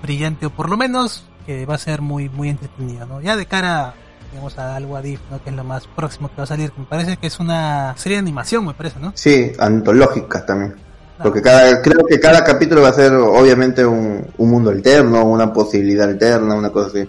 [0.02, 3.20] brillante, o por lo menos que va a ser muy, muy entretenido, ¿no?
[3.20, 3.94] Ya de cara,
[4.32, 5.42] digamos, a algo Adif, ¿no?
[5.42, 6.72] Que es lo más próximo que va a salir.
[6.76, 9.12] Me parece que es una serie de animación, me parece, ¿no?
[9.14, 10.74] Sí, antológicas también.
[11.22, 15.52] Porque cada, creo que cada capítulo va a ser obviamente un, un mundo alterno, una
[15.52, 17.08] posibilidad alterna, una cosa así.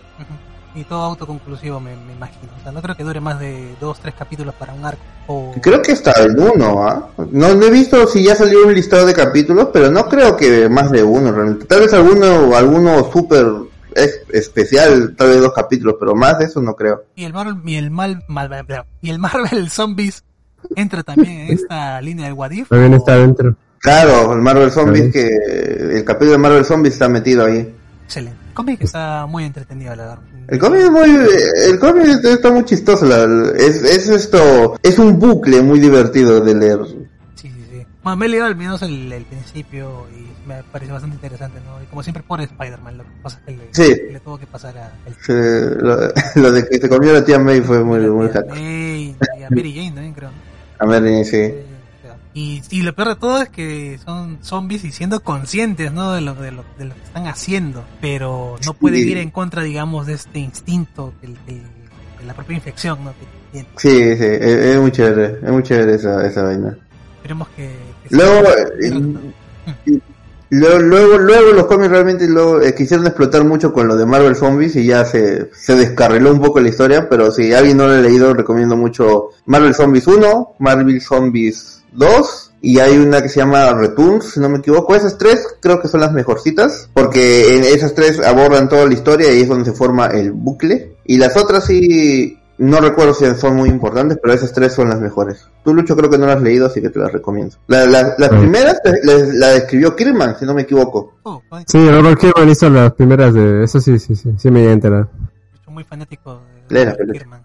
[0.76, 2.52] Y todo autoconclusivo, me, me imagino.
[2.60, 5.02] O sea, no creo que dure más de dos, tres capítulos para un arco.
[5.28, 5.54] O...
[5.62, 7.10] Creo que está en uno, ¿ah?
[7.32, 10.70] No, no he visto si ya salió un listado de capítulos, pero no creo que
[10.70, 11.66] más de uno realmente.
[11.66, 13.46] Tal vez alguno, alguno súper
[13.96, 17.04] es- especial, tal vez dos capítulos, pero más de eso no creo.
[17.16, 18.66] Y el Marvel, y el mal, mal-
[19.02, 20.24] y el Marvel Zombies
[20.76, 22.70] entra también en esta línea del Wadif.
[22.70, 23.56] También está adentro.
[23.80, 25.28] Claro, el Marvel Zombies, que
[25.98, 27.74] el capítulo de Marvel Zombies está metido ahí.
[28.06, 28.38] Excelente.
[28.50, 30.20] El cómic está muy entretenido, la verdad.
[30.48, 31.10] El cómic es muy,
[31.70, 36.56] el cómic está muy chistoso, la- es, es esto, es un bucle muy divertido de
[36.56, 36.80] leer.
[38.04, 41.82] Bueno, me he leído al menos el, el principio y me parece bastante interesante, ¿no?
[41.82, 44.02] Y como siempre por Spider-Man, lo que pasa es que le, Sí.
[44.12, 45.98] le tuvo que pasar a, el- Sí, lo,
[46.42, 48.48] lo de que se comió la tía May fue muy, muy hack.
[48.50, 50.30] May y a Mary Jane también, creo.
[50.80, 51.54] A ver, sí.
[52.36, 56.14] Y, y lo peor de todo es que son zombies y siendo conscientes, ¿no?
[56.14, 59.12] De lo, de lo, de lo que están haciendo, pero no pueden Sí.
[59.12, 61.62] ir en contra, digamos, de este instinto, del- de
[62.26, 63.12] la propia infección, ¿no?
[63.12, 63.72] Que tienen.
[63.78, 64.42] Sí, sí, es,
[64.76, 66.76] es muy chévere, es muy chévere esa, esa vaina.
[67.24, 67.70] Esperemos que...
[68.10, 70.00] que Luego, sea- eh,
[70.50, 74.36] luego, luego, luego los cómics realmente luego, eh, quisieron explotar mucho con lo de Marvel
[74.36, 77.94] Zombies y ya se, se descarriló un poco la historia, pero si alguien no lo
[77.94, 83.40] ha leído, recomiendo mucho Marvel Zombies 1, Marvel Zombies 2 y hay una que se
[83.40, 84.94] llama Returns, si no me equivoco.
[84.96, 89.34] Esas tres creo que son las mejorcitas, porque en esas tres abordan toda la historia
[89.34, 90.98] y es donde se forma el bucle.
[91.06, 95.00] Y las otras sí, no recuerdo si son muy importantes, pero esas tres son las
[95.00, 95.48] mejores.
[95.64, 97.56] Tú, Lucho, creo que no las has leído, así que te las recomiendo.
[97.68, 98.40] La- la- las Ah.
[98.40, 101.16] primeras la, la- la escribió Kirman, si no me equivoco.
[101.24, 103.64] Oh, Sí, Robert Kirkman hizo las primeras de...
[103.64, 105.08] Eso sí, sí, sí, sí me llegué a enterar.
[105.64, 106.96] soy muy fanático de.
[107.14, 107.44] Kirkman.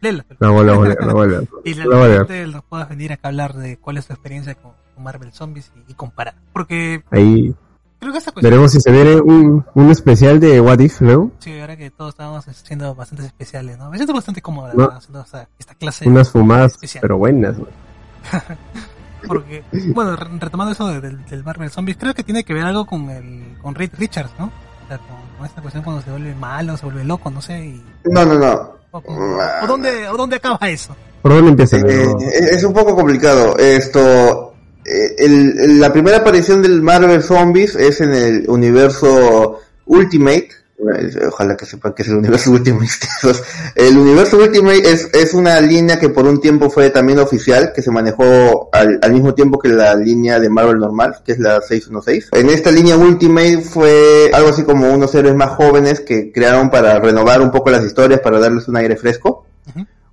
[0.00, 1.48] Léela, pero- La voy a leer, la voy a leer.
[1.64, 2.26] Y la La voy a leer.
[2.26, 5.32] gente nos puedas venir acá a hablar de cuál es tu experiencia con, con Marvel
[5.32, 6.34] Zombies y, y comparar.
[6.52, 7.54] Porque Ahí
[7.98, 8.50] creo que esta cuestión...
[8.50, 11.30] veremos si se viene un, un especial de What If luego.
[11.38, 13.90] Sí, ahora que todos estábamos haciendo bastantes especiales, ¿no?
[13.90, 14.90] Me siento bastante cómodo, la No.
[14.92, 17.02] haciendo esta, esta clase Unas fumadas, especial.
[17.02, 17.56] pero buenas.
[17.58, 17.70] güey.
[19.26, 22.64] Porque, bueno, re- retomando eso de- del, del Marvel Zombies, creo que tiene que ver
[22.64, 24.46] algo con el con Reed Richards, ¿no?
[24.46, 27.58] O sea, con, con esta cuestión cuando se vuelve malo, se vuelve loco, no sé,
[27.66, 28.52] y, No, no, no.
[28.92, 30.94] o, o- o dónde, o dónde acaba eso.
[31.20, 31.78] ¿Por dónde empieza?
[31.78, 32.14] Eh,
[32.52, 33.56] es un poco complicado.
[33.58, 34.54] Esto,
[35.18, 40.48] el- el- la primera aparición del Marvel Zombies es en el universo Ultimate.
[40.78, 42.86] Eh, Ojalá que sepan que es el universo Ultimate.
[43.74, 47.82] el universo Ultimate es, es una línea que por un tiempo fue también oficial, que
[47.82, 51.60] se manejó al, al mismo tiempo que la línea de Marvel normal, que es la
[51.60, 52.28] 616.
[52.32, 56.98] En esta línea Ultimate fue algo así como unos héroes más jóvenes que crearon para
[57.00, 59.46] renovar un poco las historias, para darles un aire fresco.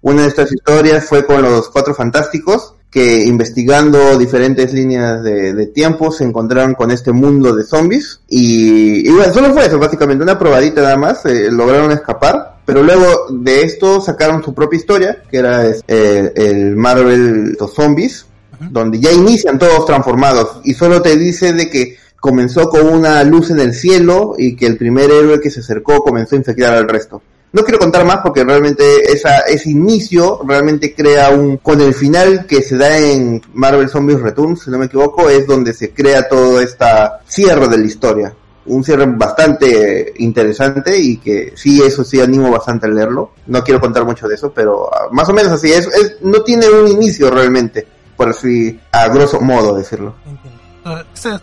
[0.01, 5.67] Una de estas historias fue con los Cuatro Fantásticos, que investigando diferentes líneas de, de
[5.67, 8.21] tiempo se encontraron con este mundo de zombies.
[8.29, 12.55] Y, y bueno, solo fue eso, básicamente, una probadita nada más, eh, lograron escapar.
[12.63, 18.27] Pero luego de esto sacaron su propia historia, que era eh, el Marvel Los Zombies,
[18.61, 23.49] donde ya inician todos transformados y solo te dice de que comenzó con una luz
[23.49, 26.87] en el cielo y que el primer héroe que se acercó comenzó a infectar al
[26.87, 27.21] resto.
[27.56, 32.45] No quiero contar más porque realmente esa, ese inicio realmente crea un, con el final
[32.45, 36.28] que se da en Marvel Zombies Returns, si no me equivoco, es donde se crea
[36.28, 38.34] todo esta cierre de la historia.
[38.66, 43.32] Un cierre bastante interesante y que sí, eso sí animo bastante a leerlo.
[43.47, 46.41] No quiero contar mucho de eso, pero ah, más o menos así es, es no
[46.41, 47.88] tiene un inicio realmente,
[48.18, 50.14] por así, a grosso modo decirlo.
[50.26, 50.60] Entiendo.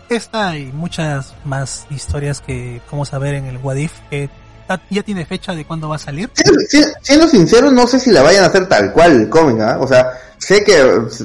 [0.09, 4.42] Esta, y muchas más historias que vamos a ver en el What If, que ta-
[4.89, 6.29] ya tiene fecha de cuándo va a salir.
[6.33, 9.59] Siendo, si- siendo sincero, no sé si la vayan a hacer tal cual el cómic,
[9.61, 9.77] ¿ah?
[9.79, 10.75] O sea, sé que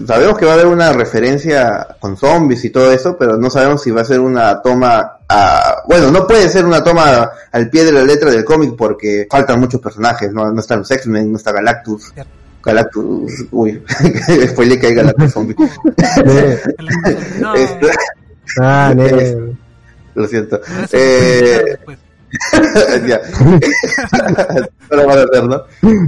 [0.07, 3.83] sabemos que va a haber una referencia con zombies y todo eso, pero no sabemos
[3.83, 5.83] si va a ser una toma a...
[5.89, 9.61] Bueno, no puede ser una toma al pie de la letra del cómic porque faltan
[9.61, 12.11] muchos personajes, no, no están los X-Men, no está Galactus.
[12.15, 12.33] Cierto.
[12.63, 13.83] Galactus, uy,
[14.49, 15.57] spoiler que hay Galactus zombie.
[16.27, 16.61] Eh,
[17.41, 17.87] No, Este,
[18.61, 19.57] ah, ne-
[20.15, 20.61] lo siento.
[20.93, 21.99] Eh, después.
[24.91, 25.63] no lo van a hacer, ¿no?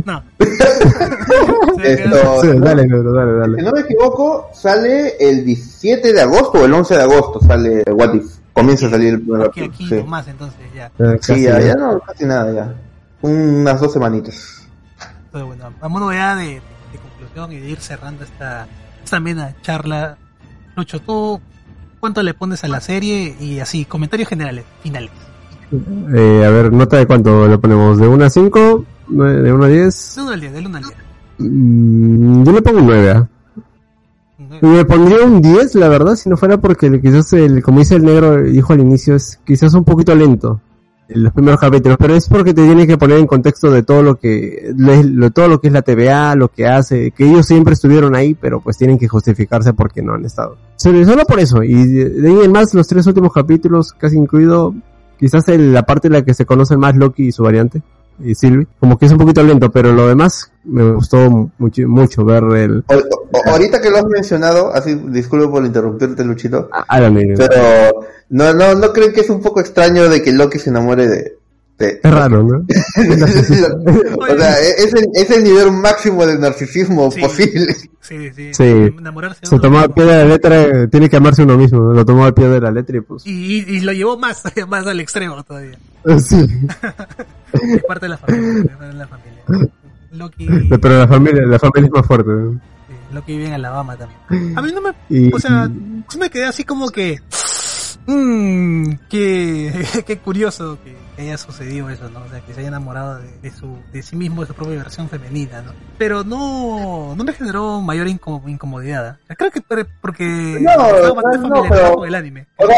[0.05, 0.23] No.
[1.83, 3.59] Esto- sí, dale, Pedro, dale, dale.
[3.59, 7.83] Si no me equivoco, sale el 17 de agosto o el 11 de agosto sale
[7.93, 8.37] What If.
[8.53, 9.95] Comienza a salir el primer Aquí, aquí sí.
[9.95, 10.91] nomás, entonces ya.
[10.99, 11.67] Eh, Sí, ya, ¿no?
[11.67, 12.75] ya no, casi nada ya.
[13.23, 14.67] Unas dos semanitas.
[15.27, 18.67] Entonces, bueno, vamos ya de, de conclusión y de ir cerrando esta,
[19.05, 20.19] esta amena charla.
[20.77, 21.41] Lucho, ¿tú
[22.01, 23.37] cuánto le pones a la serie?
[23.39, 25.11] Y así, comentarios generales, finales.
[25.73, 29.69] Eh, a ver, nota de cuánto le ponemos, de 1 a 5, de 1 a
[29.69, 30.15] 10.
[30.17, 30.97] De uno al día, del uno al día.
[31.39, 33.29] Mm, yo le pongo un 9, ¿ah?
[34.63, 38.05] Me pondría un 10, la verdad, si no fuera porque quizás, el, como dice el
[38.05, 40.61] negro, dijo al inicio, es quizás un poquito lento
[41.09, 44.03] en los primeros capítulos, pero es porque te tiene que poner en contexto de todo
[44.03, 47.47] lo que, le- lo- todo lo que es la TVA, lo que hace, que ellos
[47.47, 50.57] siempre estuvieron ahí, pero pues tienen que justificarse porque no han estado.
[50.77, 54.75] Solo, solo por eso, y de ahí en más, los tres últimos capítulos, casi incluido,
[55.21, 57.83] quizás el- la parte en la que se conocen más Loki y su variante,
[58.23, 62.25] y Sylvie, como que es un poquito lento, pero lo demás me gustó mucho, mucho
[62.25, 66.69] ver el, O- o- ahorita que lo has mencionado, así, disculpe por interrumpirte, Luchito,
[67.11, 67.37] Negro.
[67.49, 71.07] pero no, no, no creen que es un poco extraño de que Loki se enamore
[71.07, 71.39] de.
[71.81, 72.59] Es raro, ¿no?
[74.19, 77.21] o sea, es el, es el nivel máximo de narcisismo Sí.
[77.21, 77.75] posible.
[78.01, 78.51] Sí, sí.
[78.55, 78.63] Sí.
[78.65, 81.93] Enamorarse de Se tomó al pie de la letra, tiene que amarse uno mismo, ¿no?
[81.93, 83.27] lo tomó al pie de la letra y pues...
[83.27, 85.79] Y, y, y lo llevó más, más al extremo todavía.
[86.19, 86.37] Sí,
[87.53, 88.63] Es parte de la familia.
[88.63, 89.71] es parte de la familia.
[90.13, 90.49] Loki,
[90.83, 92.31] pero la familia, la familia es más fuerte.
[92.31, 92.53] ¿no?
[92.53, 94.59] sí, Loki vive en Alabama también.
[94.59, 95.71] A mí no me Y, O sea,
[96.09, 97.21] sí me quedé así como que.
[98.07, 99.73] Mmm, qué,
[100.07, 102.23] qué curioso que, que haya sucedido eso, ¿no?
[102.23, 104.77] O sea, que se haya enamorado de, de su, de sí mismo, de su propia
[104.77, 105.73] versión femenina, ¿no?
[105.99, 109.19] Pero no, no me generó mayor inco- incomodidad.
[109.29, 109.35] ¿eh?
[109.37, 110.25] Creo que por- porque
[110.61, 112.47] No, bastante no, pero- con el anime.
[112.57, 112.77] O sea,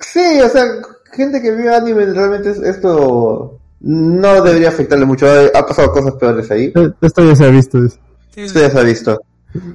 [0.00, 0.64] sí, o sea,
[1.12, 5.26] gente que vive anime realmente es- esto no debería afectarle mucho.
[5.26, 6.72] Ha ha pasado cosas peores ahí.
[6.74, 7.78] eh, esto ya se ha visto.
[7.84, 8.00] es-
[8.34, 9.22] Sí, Esto ya se ha visto.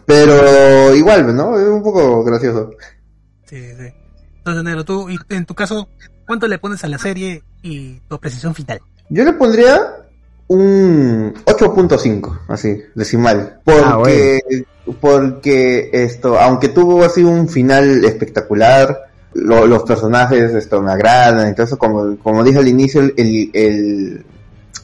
[0.05, 1.57] Pero igual, ¿no?
[1.57, 2.71] Es un poco gracioso.
[3.45, 3.93] sí, sí.
[4.37, 5.87] Entonces, Nero, tú, y en tu caso,
[6.31, 8.79] ¿cuánto le pones a la serie y tu apreciación final?
[9.09, 9.97] Yo le pondría
[10.47, 13.59] un 8.5, así, decimal.
[13.65, 14.39] Porque,
[15.01, 18.97] porque esto, aunque tuvo así un final espectacular,
[19.33, 24.25] lo- los personajes esto me agradan, entonces como, como dije al inicio, el, el,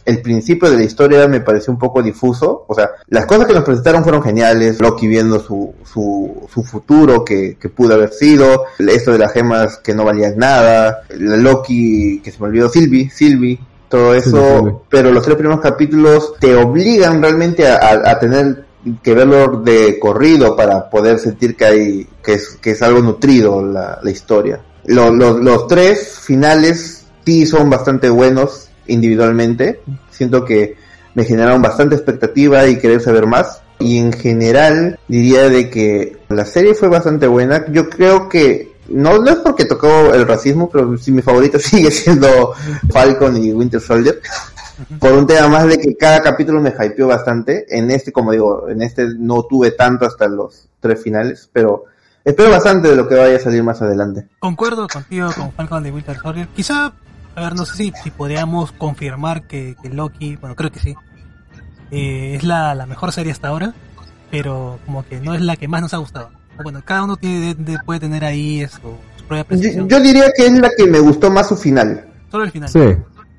[0.06, 3.54] el principio de la historia me pareció un poco difuso, o sea, las cosas que
[3.54, 8.64] nos presentaron fueron geniales, Loki viendo su, su, su futuro que, que pudo haber sido,
[8.80, 13.10] esto de las gemas que no valían nada, la Loki que se me olvidó, Sylvie,
[13.10, 13.60] Sylvie,
[13.90, 18.66] todo Sí, eso, pero los tres primeros capítulos te obligan realmente a, a- a tener
[19.04, 23.62] que verlo de corrido para poder sentir que hay que es, que es algo nutrido
[23.62, 24.62] la, la historia.
[24.86, 29.82] Lo- lo- los tres finales sí son bastante buenos individualmente.
[30.10, 30.76] Siento que
[31.14, 33.62] me generaron bastante expectativa y querer saber más.
[33.80, 37.66] Y en general diría de que la serie fue bastante buena.
[37.72, 41.92] Yo creo que no, no es porque tocó el racismo, pero sí mi favorito sigue
[41.92, 42.54] siendo
[42.92, 44.22] Falcon y Winter Soldier.
[45.00, 47.66] Por un tema más de que cada capítulo me hypeó bastante.
[47.70, 51.86] En este, como digo, en este no tuve tanto hasta los tres finales, pero
[52.24, 54.28] espero bastante de lo que vaya a salir más adelante.
[54.40, 56.48] Concuerdo contigo con Falcon de Winter Soldier.
[56.50, 56.94] Quizá,
[57.38, 60.96] a ver, no sé si, si podríamos confirmar que, que Loki, bueno, creo que sí,
[61.92, 63.74] eh, es la, la mejor serie hasta ahora,
[64.32, 66.32] pero como que no es la que más nos ha gustado.
[66.64, 70.32] Bueno, cada uno tiene, de- de- puede tener ahí su, su propia Yo, yo diría
[70.36, 72.06] que es la que me gustó más su final.
[72.32, 72.70] Solo el final.
[72.70, 72.80] Sí,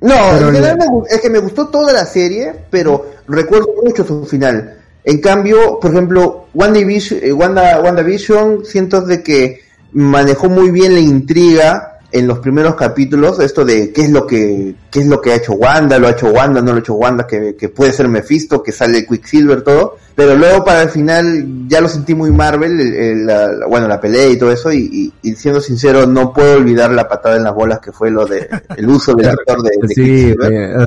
[0.00, 0.84] No, Pero en general me
[1.14, 4.76] es que me gustó toda la serie, pero recuerdo mucho su final.
[5.02, 11.00] En cambio, por ejemplo, WandaVision, eh, Wanda, WandaVision siento de que manejó muy bien la
[11.00, 15.32] intriga en los primeros capítulos, esto de qué es lo que, qué es lo que
[15.32, 17.92] ha hecho Wanda, lo ha hecho Wanda, no lo ha hecho Wanda, que, que puede
[17.92, 19.96] ser Mephisto, que sale Quicksilver, todo.
[20.14, 24.00] Pero luego para el final ya lo sentí muy Marvel, el- el- la- bueno, la
[24.00, 24.88] pelea y todo eso, y,
[25.22, 28.24] y- y siendo sincero, no puedo olvidar la patada en las bolas que fue lo
[28.26, 30.52] de, el uso del actor de, de sí, Quicksilver.
[30.52, 30.84] eh,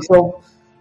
[0.00, 0.34] eso,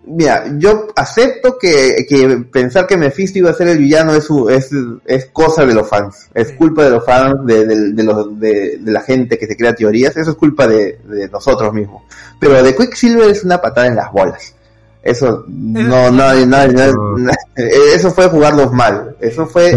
[0.06, 4.70] mira, yo acepto que, que pensar que Mephisto iba a ser el villano es, es,
[5.06, 8.78] es cosa de los fans, es culpa de los fans, de, de, de los, de,
[8.80, 12.04] de la gente que se crea teorías, eso es culpa de, de nosotros mismos.
[12.40, 14.56] Pero de Quicksilver es una patada en las bolas.
[15.04, 19.16] Eso no, no, no, no- no- eso fue jugarlos mal.
[19.20, 19.72] Eso fue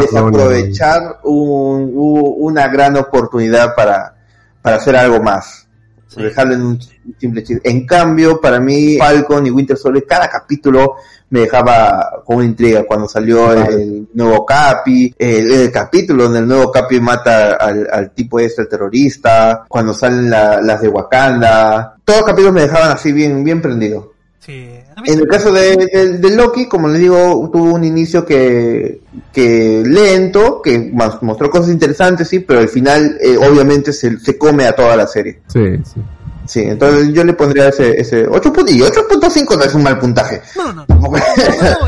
[0.00, 4.16] desaprovechar un- u- una gran oportunidad para,
[4.62, 5.63] para hacer algo más.
[6.08, 6.22] Sí.
[6.22, 6.78] Dejarlo en un
[7.18, 7.68] simple chiste.
[7.68, 10.94] En cambio, para mí, Falcon y Winter Soldier, cada capítulo
[11.30, 12.84] me dejaba con una intriga.
[12.84, 17.88] Cuando salió el, el nuevo Capi, el, el capítulo donde el nuevo Capi mata al,
[17.90, 21.96] al tipo este, el terrorista, cuando salen la- las de Wakanda.
[22.04, 24.12] Todos los capítulos me dejaban así bien, bien prendido.
[24.38, 24.68] Sí.
[25.06, 29.00] En el caso de, de- de Loki, como les digo, tuvo un inicio que,
[29.32, 30.90] que lento, que
[31.22, 35.06] mostró cosas interesantes, sí, pero al final eh, obviamente se, se come a toda la
[35.06, 35.40] serie.
[35.48, 36.00] Sí, sí.
[36.46, 39.98] Sí, entonces yo le pondría ese, ese 8 puntos, y 8.5 no es un mal
[39.98, 40.42] puntaje.
[40.56, 40.96] No, no, no.
[41.04, 41.10] No,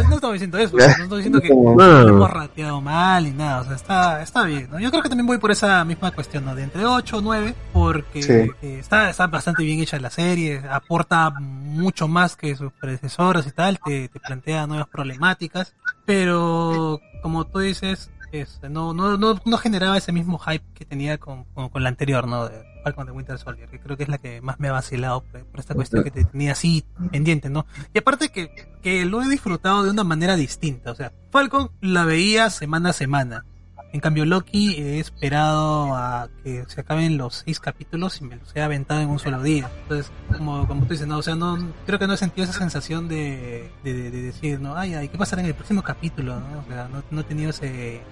[0.02, 0.76] no, no estamos diciendo eso.
[0.76, 2.09] No estamos diciendo que No.
[2.09, 3.61] hemos rateado mal ni nada.
[3.61, 4.68] O sea, está, está bien.
[4.70, 4.78] ¿no?
[4.80, 6.54] Yo creo que también voy por esa misma cuestión, ¿no?
[6.54, 8.32] De entre 8 o 9, porque Sí.
[8.62, 10.62] eh, está, está bastante bien hecha la serie.
[10.70, 13.78] Aporta mucho más que sus predecesoras y tal.
[13.84, 15.74] Te, te plantea nuevas problemáticas.
[16.07, 18.11] Pero, como tú dices,
[18.43, 22.49] este, no, no, no, generaba ese mismo hype que tenía con, con, la anterior, ¿no?
[22.84, 25.61] Falcon de Winter Soldier, que creo que es la que más me ha vacilado por,
[25.61, 27.66] esta cuestión que te tenía así pendiente, ¿no?
[27.93, 28.51] Y aparte que,
[28.82, 32.93] que lo he disfrutado de una manera distinta, o sea, Falcon la veía semana a
[32.93, 33.45] semana.
[33.93, 38.55] En cambio, Loki he esperado a que se acaben los seis capítulos y me los
[38.55, 39.70] he aventado en un solo día.
[39.84, 41.57] Entonces, como, como tú dices, o sea, no,
[41.87, 45.41] creo que no he sentido esa sensación de- de decir, no, ay, ay, ¿qué pasará
[45.41, 46.39] en el próximo capítulo?
[46.39, 46.59] ¿no?
[46.59, 48.03] O sea, no, no he tenido ese,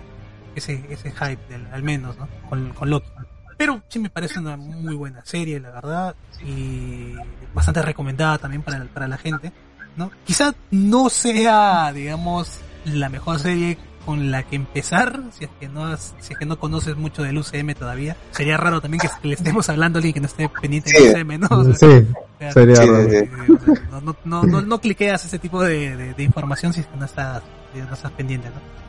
[0.55, 2.29] ese, ese hype, del, al menos, ¿no?
[2.49, 3.09] Con, con Loki.
[3.57, 7.15] Pero sí me parece una muy buena serie, la verdad, y
[7.55, 9.53] bastante recomendada también para, para la gente,
[9.97, 10.11] ¿no?
[10.25, 15.87] Quizá no sea, digamos, la mejor serie con la que empezar, si es que no
[15.87, 18.17] has- si es que no conoces mucho del UCM todavía.
[18.33, 20.97] Sería raro también que le estemos hablando a alguien que no esté pendiente Sí.
[21.03, 21.47] del UCM, ¿no?
[21.51, 22.07] O sea, Sí,
[22.39, 22.53] claro.
[22.53, 23.09] sería Sí, raro.
[23.09, 23.31] sí, Eh,
[23.91, 26.97] no, no, no, no, no cliqueas ese tipo de, de- de información si es que
[26.99, 27.43] no estás,
[27.73, 28.84] si no estás pendiente, ¿no?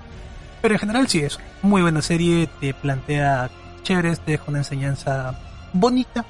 [0.66, 3.52] Pero en general sí es muy buena serie, te plantea
[3.84, 5.38] chéveres, te deja una enseñanza
[5.74, 6.26] bonita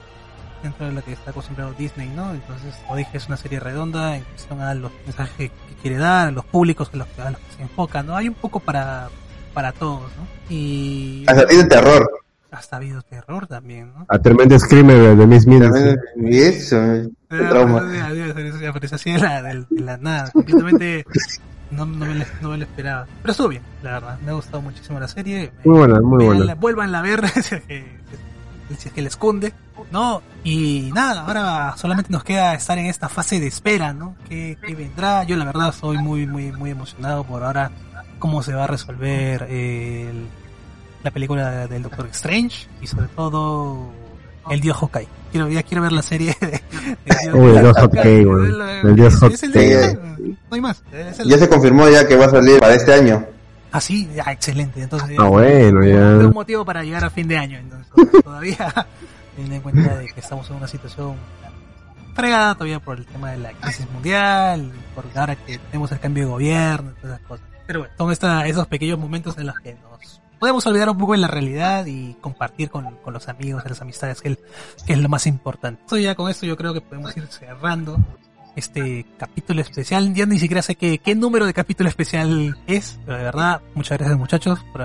[0.62, 2.34] dentro de lo que está acostumbrado Disney, ¿no?
[2.34, 6.28] Entonces, como dije, es una serie redonda en cuestión a los mensajes que quiere dar,
[6.28, 8.18] a los públicos a los, a los que se enfoca, ¿no?
[8.18, 9.08] Hay un poco para,
[9.54, 10.28] para todos, ¿no?
[10.54, 12.06] Y Hasta tiene terror.
[12.52, 14.06] hasta ha habido terror también, ¿no?
[14.10, 15.96] A tremendo screamer de, de Miss Minutes.
[16.18, 16.76] Y eso,
[17.30, 17.82] trauma.
[18.02, 18.12] Ah,
[18.68, 21.06] apareció así la, de la nada, completamente
[21.76, 23.06] no, no, me lo, no me lo esperaba.
[23.22, 25.52] Pero estuvo bien, la verdad, me ha gustado muchísimo la serie.
[25.64, 26.56] Muy buena, muy buena.
[26.56, 27.98] Vuelvan a ver si es que,
[28.78, 29.54] si es que les cunde,
[29.92, 30.22] ¿no?
[30.44, 34.16] Y nada, ahora solamente nos queda estar en esta fase de espera, ¿no?
[34.30, 35.24] ¿Qué, qué vendrá?
[35.24, 37.72] Yo la verdad estoy muy, muy, muy emocionado por ahora
[38.20, 40.28] cómo se va a resolver el-
[41.04, 43.92] la película del Doctor Strange y sobre todo
[44.50, 45.08] el dios Hawkeye.
[45.32, 48.22] Quiero, ya quiero ver la serie de, de Uy, el dios Hawkeye.
[48.22, 49.94] El- dios es- es Hawkeye.
[50.50, 50.84] no hay más.
[50.94, 53.26] es el- Ya se confirmó ya que va a salir para este año.
[53.72, 54.82] Ah, sí, ya, excelente.
[54.82, 56.30] Entonces, Ah, bueno, un ya.
[56.34, 57.58] motivo para llegar a fin de año.
[57.58, 57.92] Entonces,
[58.24, 58.74] todavía,
[59.36, 61.16] teniendo en cuenta de que estamos en una situación
[62.16, 66.24] fregada todavía por el tema de la crisis mundial, por ahora que tenemos el cambio
[66.24, 67.46] de gobierno, y todas esas cosas.
[67.68, 71.14] Pero bueno, son esta, esos pequeños momentos en los que nos podemos olvidar un poco
[71.14, 74.40] de la realidad y compartir con, con los amigos, las amistades, que, el-
[74.86, 75.82] que es lo más importante.
[75.82, 77.98] Entonces ya con esto yo creo que podemos ir cerrando
[78.56, 80.14] este capítulo especial.
[80.14, 83.98] Ya ni siquiera sé qué, qué número de capítulo especial es, pero de verdad, muchas
[83.98, 84.82] gracias muchachos por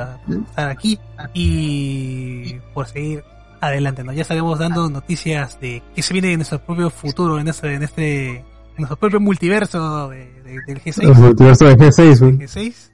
[0.48, 0.98] estar aquí
[1.34, 3.22] y por seguir
[3.60, 4.02] adelante.
[4.02, 4.12] ¿no?
[4.12, 7.82] Ya estaremos dando noticias de que se viene en nuestro propio futuro, en este, en
[7.82, 8.44] este, en
[8.78, 11.02] nuestro propio multiverso de- de- del G6.
[11.02, 12.38] El multiverso de G6, weón.
[12.40, 12.90] G6.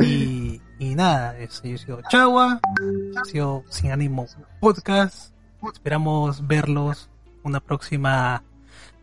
[0.00, 0.45] Y,
[0.78, 4.26] y nada, eso, yo he sido Chagua, he sido Sin Ánimo
[4.60, 5.32] Podcast.
[5.72, 7.08] Esperamos verlos
[7.42, 8.42] una próxima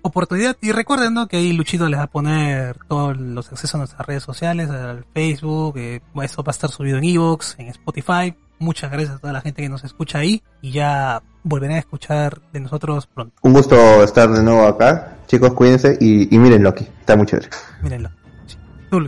[0.02, 0.56] oportunidad.
[0.62, 1.28] Y recuerden ¿no?
[1.28, 5.06] que ahí Luchito les va a poner todos los accesos a nuestras redes sociales, al
[5.14, 5.78] Facebook.
[5.78, 8.36] eh, esto va a estar subido en Evox, en Spotify.
[8.60, 10.44] Muchas gracias a toda la gente que nos escucha ahí.
[10.62, 13.36] Y ya volverán a escuchar de nosotros pronto.
[13.42, 15.18] Un gusto estar de nuevo acá.
[15.28, 16.88] Chicos, cuídense y, y miren Loki.
[17.00, 17.50] Está muy chévere.
[17.82, 18.10] Mírenlo.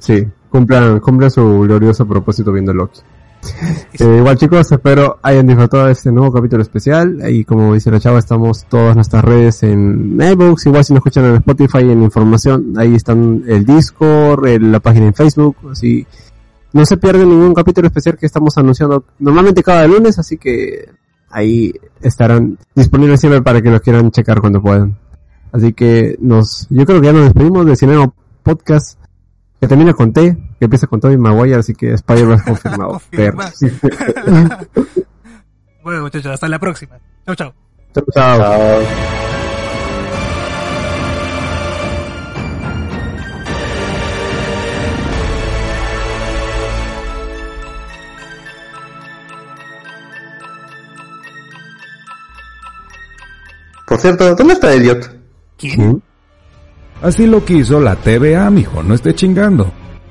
[0.01, 0.27] Sí.
[0.59, 3.01] Cumplan, cumplan su glorioso propósito viendo Loki.
[3.99, 7.19] Eh, igual chicos, espero hayan disfrutado de este nuevo capítulo especial.
[7.29, 10.65] Y como dice la chava, estamos todas nuestras redes en iBooks.
[10.67, 15.07] Igual si nos escuchan en Spotify, en información, ahí están el Discord, el- la página
[15.07, 15.57] en Facebook.
[15.69, 16.07] Así
[16.71, 20.17] no se pierden ningún capítulo especial que estamos anunciando normalmente cada lunes.
[20.19, 20.89] Así que
[21.31, 24.97] ahí estarán disponibles siempre para que los quieran checar cuando puedan.
[25.51, 28.09] Así que nos, yo creo que ya nos despedimos de Cinema
[28.41, 28.97] Podcast
[29.59, 32.91] que termina con T, que empieza con Tobey Maguire, así que Spider-Man confirmado.
[32.91, 33.51] Confirmado.
[35.83, 36.97] Bueno, muchachos, hasta la próxima.
[37.27, 37.53] Chau, chau.
[37.93, 38.39] Chao, chao.
[38.39, 38.81] Chao.
[53.85, 55.07] Por cierto, ¿dónde está Elliot?
[55.57, 56.01] ¿Quién?
[57.01, 59.71] Así lo quiso la TVA, mijo, no esté chingando.